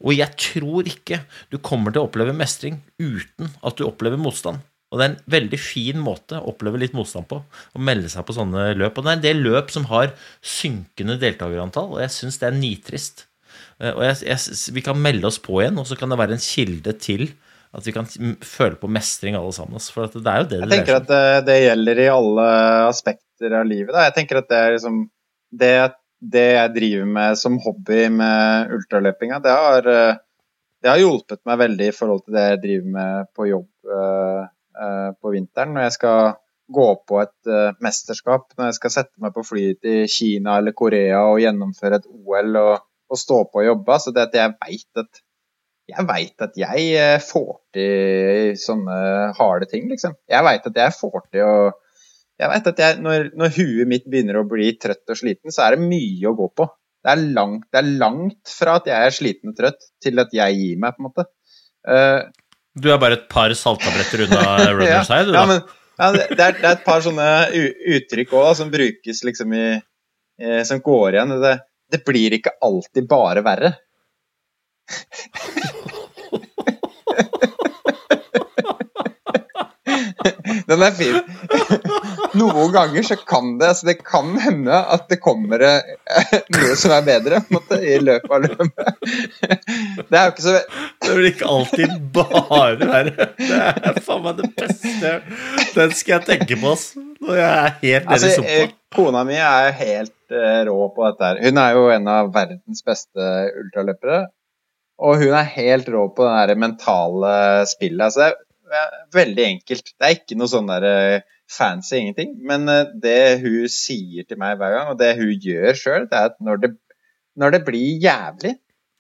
[0.04, 1.22] Og jeg tror ikke
[1.52, 4.62] du kommer til å oppleve mestring uten at du opplever motstand.
[4.96, 8.24] Og det er en veldig fin måte å oppleve litt motstand på, å melde seg
[8.24, 8.96] på sånne løp.
[8.96, 12.56] Og det er en del løp som har synkende deltakerantall, og jeg syns det er
[12.56, 13.26] nitrist.
[13.82, 16.40] Eh, Og jeg, jeg, vi kan melde oss på igjen, og så kan det være
[16.40, 17.28] en kilde til
[17.76, 18.08] at vi kan
[18.40, 19.76] føle på mestring alle sammen.
[19.76, 22.10] altså, For at det er jo det Jeg det tenker at det, det gjelder i
[22.14, 22.48] alle
[22.88, 23.92] aspekter av livet.
[23.92, 24.06] Da.
[24.08, 25.02] Jeg tenker at det er liksom
[25.52, 25.74] det,
[26.36, 30.22] det jeg driver med som hobby med ultraløpinga, det har, eh,
[30.84, 34.40] det har hjulpet meg veldig i forhold til det jeg driver med på jobb eh,
[34.40, 34.46] eh,
[35.22, 35.76] på vinteren.
[35.76, 36.34] Når jeg skal
[36.72, 40.76] gå på et eh, mesterskap, når jeg skal sette meg på flyet til Kina eller
[40.78, 42.74] Korea og gjennomføre et OL og,
[43.12, 44.00] og stå på og jobbe.
[44.02, 45.22] Så det at jeg veit at
[45.86, 48.96] jeg veit at jeg eh, får til sånne
[49.38, 50.16] harde ting, liksom.
[50.32, 51.58] Jeg veit at jeg får til å
[52.36, 55.62] Jeg vet at jeg, når, når huet mitt begynner å bli trøtt og sliten, så
[55.64, 56.66] er det mye å gå på.
[57.06, 60.34] Det er langt, det er langt fra at jeg er sliten og trøtt, til at
[60.36, 61.26] jeg gir meg, på en måte.
[61.88, 62.26] Eh,
[62.76, 64.42] Du er bare et par saltabretter unna
[64.76, 65.38] Runners High, du, da.
[65.40, 65.60] ja, men,
[65.96, 67.28] ja, det, er, det er et par sånne
[67.96, 71.32] uttrykk òg som brukes liksom i eh, Som går igjen.
[71.44, 71.56] Det,
[71.96, 73.72] det blir ikke alltid bare verre.
[80.68, 81.16] Den er fin.
[82.36, 85.96] Noen ganger så kan det altså Det kan hende at det kommer eh,
[86.56, 89.10] noe som er bedre måte, i løpet av løpet.
[90.10, 90.56] Det er jo ikke så
[91.06, 93.28] Det blir ikke alltid bare verre.
[93.40, 93.60] Det
[93.92, 95.14] er faen meg det beste.
[95.76, 96.88] Den skal jeg tenke på ass,
[97.24, 98.56] når jeg er helt nede Altså, i sumpa.
[98.56, 101.44] eh, kona mi er helt eh, rå på dette her.
[101.46, 103.30] Hun er jo en av verdens beste
[103.62, 104.26] ultraløpere.
[105.06, 107.34] Og hun er helt rå på det mentale
[107.68, 108.06] spillet.
[108.08, 108.32] Altså,
[108.66, 109.92] det er veldig enkelt.
[109.94, 111.18] Det er ikke noe sånn der eh,
[111.52, 112.36] fancy ingenting.
[112.48, 116.20] Men eh, det hun sier til meg hver gang, og det hun gjør sjøl, det
[116.20, 116.72] er at når det,
[117.40, 118.56] når det blir jævlig,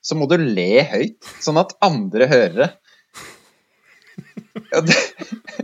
[0.05, 2.71] så må du le høyt, sånn at andre hører det.
[4.71, 4.95] Ja, det,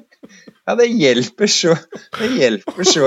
[0.68, 1.76] ja, det hjelper så
[2.18, 3.06] Det hjelper så,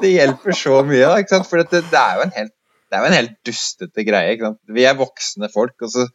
[0.00, 1.42] det hjelper så mye, da.
[1.46, 2.54] For det, er jo en helt
[2.90, 4.48] det er jo en helt dustete greie.
[4.74, 6.06] Vi er voksne folk, og så,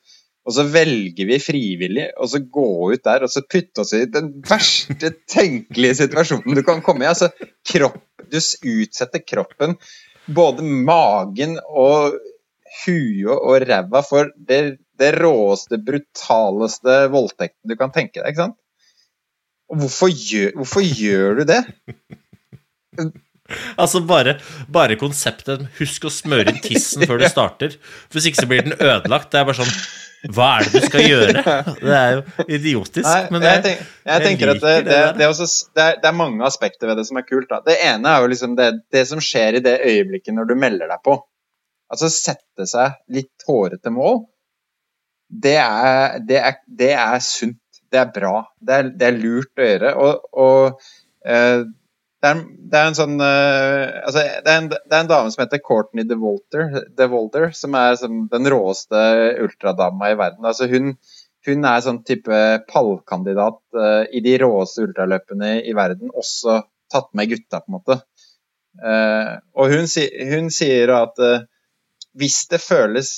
[0.46, 4.04] og så velger vi frivillig å så gå ut der og så putte oss i
[4.12, 7.10] den verste tenkelige situasjonen du kan komme i.
[7.10, 7.32] Altså,
[7.66, 7.98] kropp,
[8.30, 9.74] du utsetter kroppen,
[10.26, 12.20] både magen og
[12.84, 14.62] huet og ræva, for det,
[15.00, 18.30] det råeste, brutaleste voldtekten du kan tenke deg.
[18.30, 18.60] ikke sant?
[19.74, 21.62] Og hvorfor gjør, hvorfor gjør du det?
[23.78, 24.40] Altså bare,
[24.74, 27.78] bare konseptet Husk å smøre inn tissen før du starter.
[28.14, 29.32] Hvis ikke så blir den ødelagt.
[29.34, 29.74] Det er bare sånn
[30.34, 31.44] Hva er det du skal gjøre?
[31.86, 33.06] Det er jo idiotisk.
[33.06, 36.18] Nei, men jeg, tenk, jeg, tenker at det, det det, også, det, er, det er
[36.18, 37.48] mange aspekter ved det som er kult.
[37.52, 37.62] Da.
[37.66, 40.90] Det ene er jo liksom det, det som skjer i det øyeblikket når du melder
[40.92, 41.20] deg på.
[41.94, 44.24] Altså sette seg litt hårete mål.
[45.30, 47.62] Det er, det er, det er sunt.
[47.92, 48.40] Det er bra.
[48.60, 49.92] Det det er lurt å gjøre.
[50.02, 50.80] Og, og
[51.30, 51.66] eh,
[52.26, 52.40] det, er,
[52.72, 55.62] det er en sånn uh, altså, det, er en, det er en dame som heter
[55.62, 59.02] Courtney DeWolder, DeWolder som er som den råeste
[59.44, 60.48] ultradama i verden.
[60.48, 60.96] Altså, hun,
[61.46, 62.40] hun er sånn type
[62.72, 68.00] pallkandidat uh, i de råeste ultraløpene i verden, også tatt med gutta, på en måte.
[68.82, 69.86] Uh, og hun,
[70.34, 71.24] hun sier at
[72.16, 73.18] hvis det føles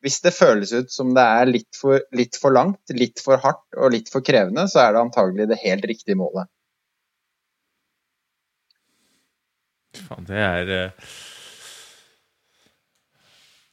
[0.00, 3.76] hvis det føles ut som det er litt for, litt for langt, litt for hardt
[3.76, 6.48] og litt for krevende, så er det antagelig det helt riktige målet.
[9.96, 11.12] Faen, det er eh,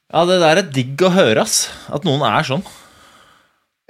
[0.07, 1.67] Ja, det der er digg å høre, ass.
[1.93, 2.63] At noen er sånn.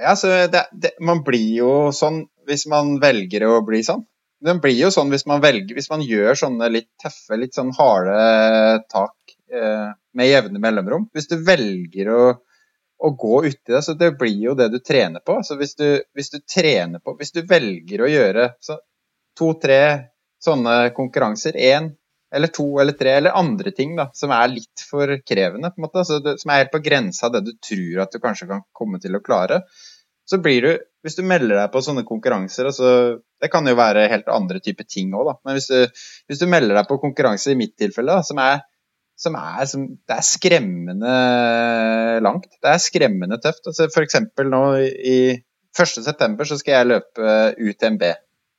[0.02, 4.06] Ja, så det, det, Man blir jo sånn hvis man velger å bli sånn.
[4.44, 7.74] Den blir jo sånn hvis man velger, hvis man gjør sånne litt tøffe, litt sånn
[7.76, 11.08] harde tak eh, med jevne mellomrom.
[11.14, 12.22] Hvis du velger å,
[12.98, 15.40] å gå uti det, så det blir jo det du trener på.
[15.44, 18.78] Så hvis du, hvis du trener på Hvis du velger å gjøre så,
[19.38, 19.82] to-tre
[20.44, 21.91] sånne konkurranser, én
[22.36, 25.86] eller to eller tre eller andre ting da, som er litt for krevende, på en
[25.86, 28.49] måte, altså det, som er helt på grensa av det du tror at du kanskje
[28.49, 29.62] kan komme til å klare,
[30.28, 30.72] så blir du
[31.08, 32.88] Hvis du melder deg på sånne konkurranser altså,
[33.40, 35.36] Det kan jo være helt andre typer ting òg, da.
[35.48, 38.66] Men hvis du, hvis du melder deg på konkurranse, i mitt tilfelle, da, som er
[39.18, 41.14] som er, som, det er skremmende
[42.22, 42.52] langt.
[42.62, 43.64] Det er skremmende tøft.
[43.66, 45.18] Altså for eksempel nå i
[45.74, 46.45] 1.9.
[46.45, 48.04] så skal jeg løpe UTMB.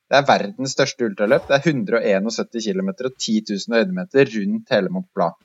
[0.09, 1.45] Det er verdens største ultraløp.
[1.49, 5.37] Det er 171 km og 10 000 høydemeter rundt hele Mont Blanc.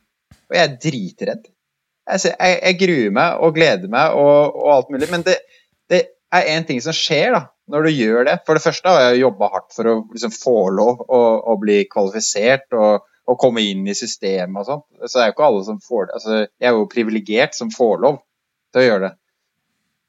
[0.49, 1.51] Og jeg er dritredd.
[2.05, 5.09] Jeg, jeg, jeg gruer meg og gleder meg og, og alt mulig.
[5.13, 5.37] Men det,
[5.93, 6.01] det
[6.33, 7.43] er én ting som skjer da,
[7.73, 8.39] når du gjør det.
[8.47, 12.71] For det første har jeg jobba hardt for å liksom, få lov å, bli kvalifisert.
[12.73, 14.85] og og, komme inn i systemet og sånt.
[15.09, 16.17] Så det er jo ikke alle som får det.
[16.19, 18.19] Altså, jeg er jo privilegert som får lov
[18.75, 19.15] til å gjøre det.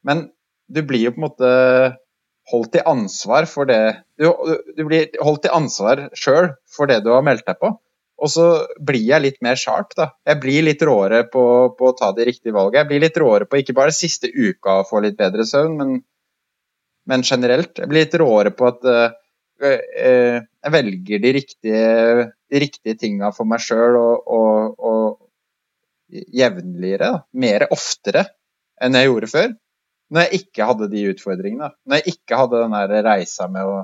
[0.10, 0.26] Men
[0.68, 1.52] du blir jo på en måte
[2.52, 3.80] holdt til ansvar for det
[4.22, 4.30] Du,
[4.78, 7.74] du blir holdt til ansvar sjøl for det du har meldt deg på.
[8.16, 8.46] Og så
[8.80, 10.08] blir jeg litt mer sharp, da.
[10.24, 11.44] Jeg blir litt råere på,
[11.76, 12.86] på å ta de riktige valgene.
[12.86, 15.98] Jeg blir litt råere på ikke bare siste uka å få litt bedre søvn, men,
[17.12, 17.76] men generelt.
[17.82, 19.10] Jeg blir litt råere på at uh,
[19.60, 21.84] jeg velger de riktige,
[22.52, 27.12] de riktige tinga for meg sjøl og, og, og jevnligere.
[27.12, 27.24] Da.
[27.36, 28.26] Mer oftere
[28.80, 29.54] enn jeg gjorde før.
[30.14, 31.72] Når jeg ikke hadde de utfordringene.
[31.86, 33.80] Når jeg ikke hadde den der reisa med å,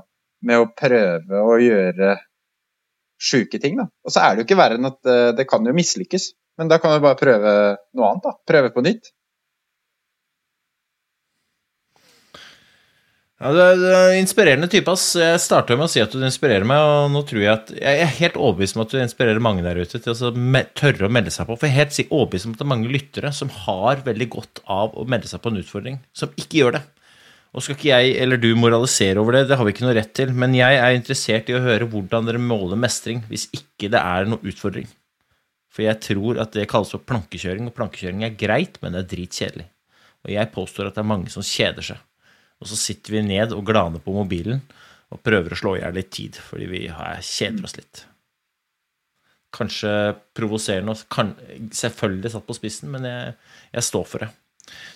[0.45, 2.11] med å prøve å gjøre
[3.21, 3.79] sjuke ting.
[3.79, 3.87] Da.
[4.05, 6.31] Og så er det jo ikke verre enn at det kan jo mislykkes.
[6.59, 7.51] Men da kan du bare prøve
[7.97, 8.25] noe annet.
[8.25, 8.35] da.
[8.49, 9.11] Prøve på nytt.
[13.41, 15.15] Ja, du er, er inspirerende type, ass.
[15.17, 18.01] Jeg starta med å si at du inspirerer meg, og nå tror jeg at Jeg
[18.03, 20.33] er helt overbevist om at du inspirerer mange der ute til å
[20.77, 21.55] tørre å melde seg på.
[21.57, 24.61] For jeg er helt overbevist om at det er mange lyttere som har veldig godt
[24.69, 26.83] av å melde seg på en utfordring, som ikke gjør det.
[27.51, 30.13] Og skal ikke jeg eller du moralisere over det, det har vi ikke noe rett
[30.21, 34.05] til, men jeg er interessert i å høre hvordan dere måler mestring hvis ikke det
[34.05, 34.85] er noe utfordring.
[35.73, 39.11] For jeg tror at det kalles for plankekjøring, og plankekjøring er greit, men det er
[39.17, 39.67] dritkjedelig.
[40.27, 42.07] Og jeg påstår at det er mange som kjeder seg.
[42.61, 44.61] Og så sitter vi ned og glaner på mobilen
[45.11, 48.05] og prøver å slå i hjel litt tid fordi vi kjeder oss litt.
[49.51, 49.91] Kanskje
[50.37, 51.33] provoserende, og kan,
[51.75, 53.33] selvfølgelig satt på spissen, men jeg,
[53.75, 54.29] jeg står for det.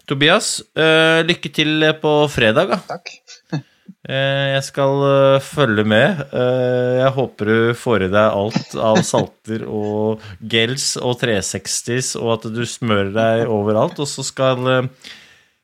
[0.08, 2.76] Tobias, øh, lykke til på fredag.
[2.76, 2.84] Da.
[2.96, 3.16] Takk.
[4.06, 6.20] Eh, Jeg skal øh, følge med.
[6.34, 12.32] Eh, Jeg håper du får i deg alt av salter og gels og 360s, og
[12.36, 14.02] at du smører deg overalt.
[14.02, 14.90] Og så skal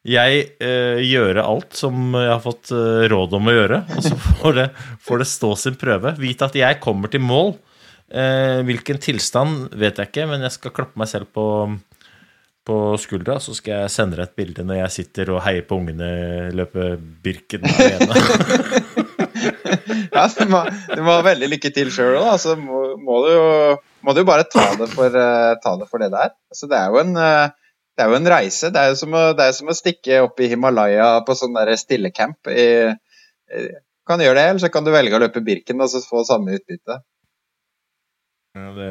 [0.08, 4.18] jeg eh, gjøre alt som jeg har fått eh, råd om å gjøre, og så
[4.18, 4.68] får det,
[5.06, 6.16] får det stå sin prøve.
[6.22, 7.54] Vite at jeg kommer til mål.
[8.10, 11.46] Eh, hvilken tilstand vet jeg ikke, men jeg skal klappe meg selv på,
[12.68, 15.78] på skuldra, så skal jeg sende deg et bilde når jeg sitter og heier på
[15.80, 18.98] ungene løpe Birken alene.
[20.12, 23.32] Ja, du må, du må ha veldig lykke til sjøl òg, så må, må, du
[23.32, 23.46] jo,
[24.06, 26.34] må du bare ta det for, uh, ta det, for det der.
[26.34, 26.36] er.
[26.52, 27.54] Altså, det er jo en eh,
[28.02, 28.72] det er jo en reise.
[28.74, 31.60] Det er jo som å, det er som å stikke opp i Himalaya på sånn
[31.78, 32.50] stillecamp.
[32.50, 33.68] Du
[34.10, 36.58] kan gjøre det, eller så kan du velge å løpe Birken og så få samme
[36.58, 36.98] utbytte.
[38.58, 38.90] Ja, det,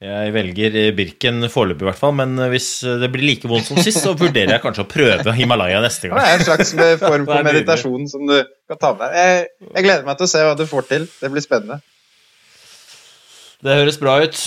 [0.00, 2.14] jeg velger Birken foreløpig, i hvert fall.
[2.22, 2.70] Men hvis
[3.02, 6.22] det blir like vondt som sist, så vurderer jeg kanskje å prøve Himalaya neste gang.
[6.22, 8.38] Det er en slags form for meditasjon som du
[8.70, 9.18] kan ta med deg.
[9.18, 11.10] Jeg, jeg gleder meg til å se hva du får til.
[11.18, 11.82] Det blir spennende.
[13.60, 14.44] Det høres bra ut.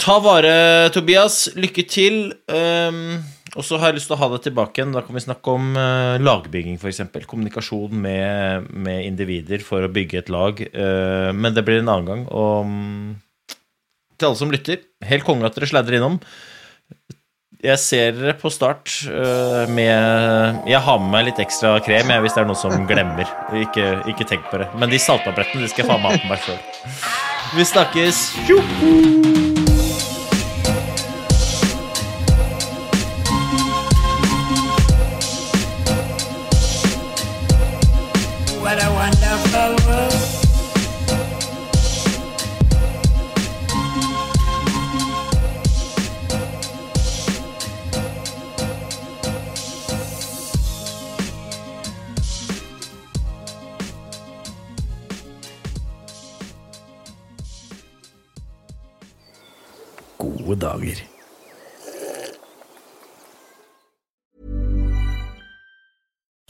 [0.00, 1.48] Ta vare, Tobias.
[1.58, 2.18] Lykke til.
[2.50, 3.22] Um,
[3.54, 4.94] og så har jeg lyst til å ha deg tilbake igjen.
[4.94, 7.04] Da kan vi snakke om uh, lagbygging, f.eks.
[7.30, 10.64] Kommunikasjon med, med, individer for å bygge et lag.
[10.74, 12.24] Uh, men det blir en annen gang.
[12.34, 13.14] Og um,
[14.18, 16.18] til alle som lytter, helt konge at dere sladrer innom.
[17.64, 22.24] Jeg ser dere på start uh, med Jeg har med meg litt ekstra krem jeg,
[22.26, 23.30] hvis det er noe som glemmer.
[23.62, 24.68] Ikke, ikke tenk på det.
[24.74, 26.62] Men de salttablettene de skal jeg faen meg ha på meg sjøl.
[27.54, 28.24] Vi snakkes.
[28.50, 29.53] Tjoho!